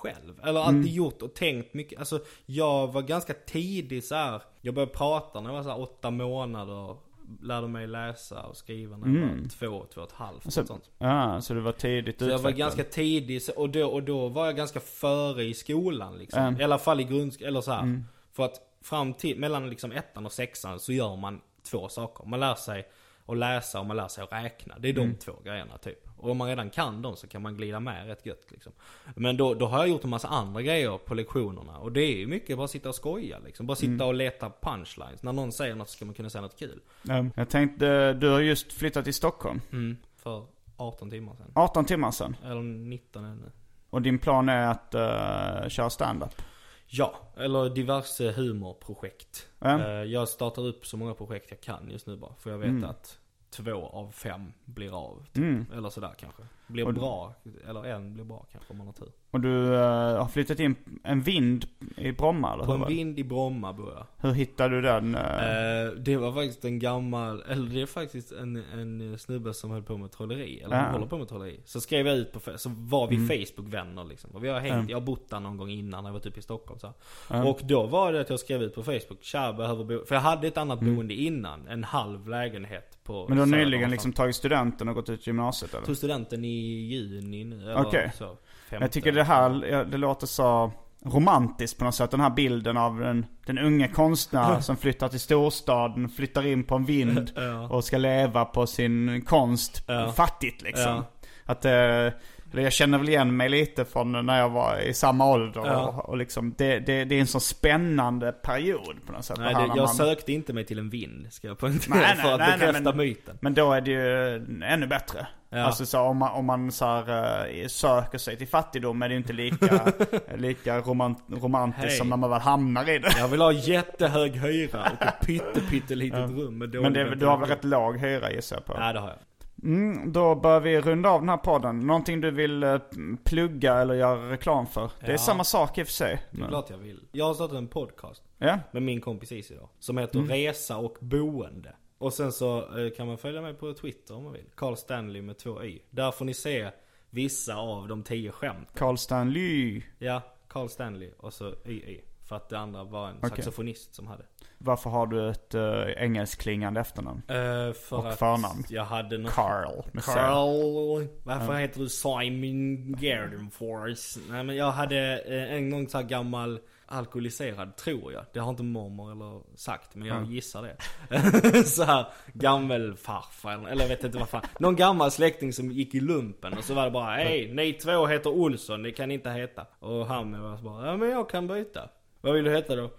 [0.02, 0.40] själv.
[0.42, 0.94] Eller alltid Mm.
[0.94, 1.98] gjort och tänkt mycket.
[1.98, 4.42] Alltså jag var ganska tidig så här.
[4.60, 6.96] Jag började prata när jag var så här åtta månader.
[7.42, 10.44] Lärde mig läsa och skriva när jag var två, två och ett halvt.
[10.44, 10.50] Mm.
[10.50, 10.90] Så, och sånt.
[10.98, 12.58] ja, så du var tidigt Så jag var utvecklad.
[12.58, 16.42] ganska tidig och då, och då var jag ganska före i skolan liksom.
[16.42, 16.60] Mm.
[16.60, 18.02] I alla fall i grundskolan, eller så här.
[18.32, 21.40] För att fram till, mellan liksom ettan och sexan så gör man
[21.70, 22.24] två saker.
[22.26, 22.88] Man lär sig
[23.28, 24.74] att läsa och man lär sig att räkna.
[24.78, 26.08] Det är de två grejerna typ.
[26.16, 28.72] Och om man redan kan dem så kan man glida med rätt gött liksom.
[29.14, 31.78] Men då, då har jag gjort en massa andra grejer på lektionerna.
[31.78, 33.66] Och det är ju mycket bara sitta och skoja liksom.
[33.66, 35.22] Bara sitta och leta punchlines.
[35.22, 36.80] När någon säger något så ska man kunna säga något kul.
[37.02, 37.24] Ja.
[37.34, 39.60] Jag tänkte, du har just flyttat till Stockholm.
[39.72, 39.96] Mm.
[40.16, 41.52] För 18 timmar sedan.
[41.54, 42.36] 18 timmar sedan.
[42.44, 43.50] Eller 19 ännu.
[43.90, 46.42] Och din plan är att uh, köra stand-up?
[46.90, 49.48] Ja, eller diverse humorprojekt.
[49.80, 52.34] Eh, Jag startar upp så många projekt jag kan just nu bara.
[52.34, 53.18] För jag vet att
[53.50, 55.24] två av fem blir av.
[55.32, 55.36] Typ.
[55.36, 55.66] Mm.
[55.76, 56.42] Eller sådär kanske.
[56.68, 57.34] Blir Och- bra,
[57.68, 59.08] eller en blir bra kanske om man har tur.
[59.30, 59.80] Och du eh,
[60.18, 61.64] har flyttat in en vind
[61.96, 62.82] i Bromma eller På hur?
[62.82, 64.06] en vind i Bromma bor jag.
[64.28, 65.14] Hur hittade du den?
[65.14, 69.82] Eh, det var faktiskt en gammal, eller det är faktiskt en, en snubbe som höll
[69.82, 71.60] på med trolleri, eller han håller på med trolleri.
[71.64, 73.28] Så skrev jag ut på, så var vi Mm.
[73.28, 74.30] Facebook-vänner liksom.
[74.30, 76.38] Och vi har hängt, jag har bott där någon gång innan när jag var typ
[76.38, 76.92] i Stockholm så.
[77.28, 80.22] Och då var det att jag skrev ut på Facebook, tja behöver bo, för jag
[80.22, 80.94] hade ett annat Mm.
[80.96, 85.08] boende innan, en halv lägenhet på Men du har nyligen liksom tagit studenten och gått
[85.10, 85.86] ut gymnasiet eller?
[85.86, 88.12] Tog studenten i juni nu, Okej.
[88.14, 88.36] så.
[88.70, 90.72] Jag tycker det här, det låter så
[91.04, 92.10] romantiskt på något sätt.
[92.10, 96.74] Den här bilden av den, den unge konstnär som flyttar till storstaden, flyttar in på
[96.74, 97.32] en vind
[97.70, 99.86] och ska leva på sin konst
[100.16, 101.04] fattigt liksom.
[101.44, 102.08] Att eh,
[102.52, 105.62] eller jag känner väl igen mig lite från när jag var i samma ålder.
[105.66, 105.86] Ja.
[105.88, 109.38] Och, och liksom, det, det, det är en så spännande period på något sätt.
[109.38, 112.24] Nej, det, jag man- sökte inte mig till en vind, ska jag poängtera, Nej, nej,
[112.24, 113.38] för att nej, bekräfta men- myten.
[113.40, 114.34] Men då är det ju
[114.64, 115.26] ännu bättre.
[115.50, 115.58] Ja.
[115.62, 119.12] Alltså så om man, om man så här, eh, söker sig till fattigdom är det
[119.12, 119.80] ju inte lika,
[120.36, 121.96] lika romant, romantiskt Hej.
[121.96, 123.12] som när man väl hamnar i det.
[123.18, 127.26] Jag vill ha jättehög hyra och ett pytte, pyttelitet rum med dålig Men det, du
[127.26, 128.74] har väl rätt låg hyra gissar jag på?
[128.80, 129.16] Ja det har jag.
[129.62, 131.86] Mm, då bör vi runda av den här podden.
[131.86, 132.78] Någonting du vill eh,
[133.24, 134.90] plugga eller göra reklam för?
[135.00, 135.18] Det är Ja.
[135.18, 136.22] samma sak i och för sig.
[136.30, 137.04] Det är Men- klart jag vill.
[137.12, 138.58] Jag har startat en podcast Ja?
[138.72, 139.70] med min kompis Isi då.
[139.78, 140.30] Som heter Mm.
[140.30, 141.74] Resa och boende.
[141.98, 144.44] Och sen så eh, kan man följa mig på Twitter om man vill.
[144.54, 145.78] Carl Stanley med två y.
[145.90, 146.70] Där får ni se
[147.10, 148.68] vissa av de tio skämt.
[148.74, 149.82] Carl Stanley.
[149.98, 152.00] Ja, Carl Stanley och så YY.
[152.28, 154.24] För att det andra var en saxofonist som hade.
[154.60, 157.22] Varför har du ett uh, engelskklingande efternamn?
[157.28, 158.64] Eh, för Och att förnamn.
[158.68, 159.32] jag hade något...
[159.32, 159.82] Carl.
[159.92, 160.10] med C.
[160.14, 164.16] Carl, varför heter du Simon Gardenfors?
[164.30, 168.24] Nej men jag hade eh, en gång så gammal alkoholiserad, tror jag.
[168.32, 170.30] Det har inte mormor eller sagt, men jag Mm.
[170.30, 171.62] gissar det.
[171.64, 174.42] så här gammelfarfar, eller- jag vet inte vad fan.
[174.58, 178.06] Någon gammal släkting som gick i lumpen och så var det bara Hej, ni två
[178.06, 179.66] heter Olsson, det kan ni inte heta.
[179.78, 181.88] Och han var bara, ja men jag kan byta.
[182.20, 182.90] Vad vill du heta då?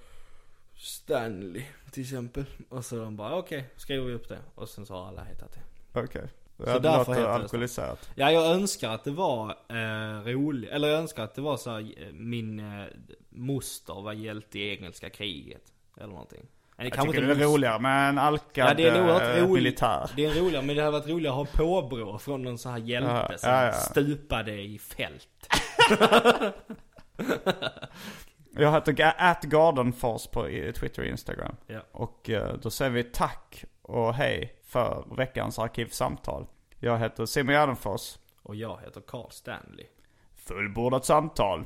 [0.80, 2.46] Stanley till exempel.
[2.70, 4.40] Och så de bara okej, skriver vi upp det.
[4.56, 5.52] Och sen så har alla hetat
[5.94, 6.00] det.
[6.00, 6.28] Okej.
[6.58, 7.28] Så Ja, det låter heter det så.
[7.28, 8.10] alkoholiserat.
[8.16, 10.70] Ja, jag önskar att det var eh, roligt.
[10.70, 12.86] Eller jag önskar att det var så här, eh, min eh,
[13.30, 15.62] moster var hjälte i engelska kriget.
[15.98, 16.46] Eller någonting.
[16.78, 17.46] Nej, Jag tycker det är moster.
[17.46, 19.54] roligare med en alkad Ja, det är eh, rätt roligt.
[19.64, 20.12] militär.
[20.16, 22.80] Det är roligare, men det hade varit roligare att ha påbrå från någon sån här
[22.80, 23.72] hjälte Ja, som ja, ja.
[23.74, 25.28] stupade i fält.
[28.60, 30.44] Jag heter at Gardenfors på
[30.76, 31.56] Twitter och Instagram.
[31.68, 31.80] Ja.
[31.92, 36.48] Och eh, då säger vi tack och hej för veckans arkivsamtal.
[36.80, 38.18] Jag heter Simon Gärdenfors.
[38.44, 39.86] Och jag heter Carl Stanley.
[40.36, 41.66] Fullbordat samtal.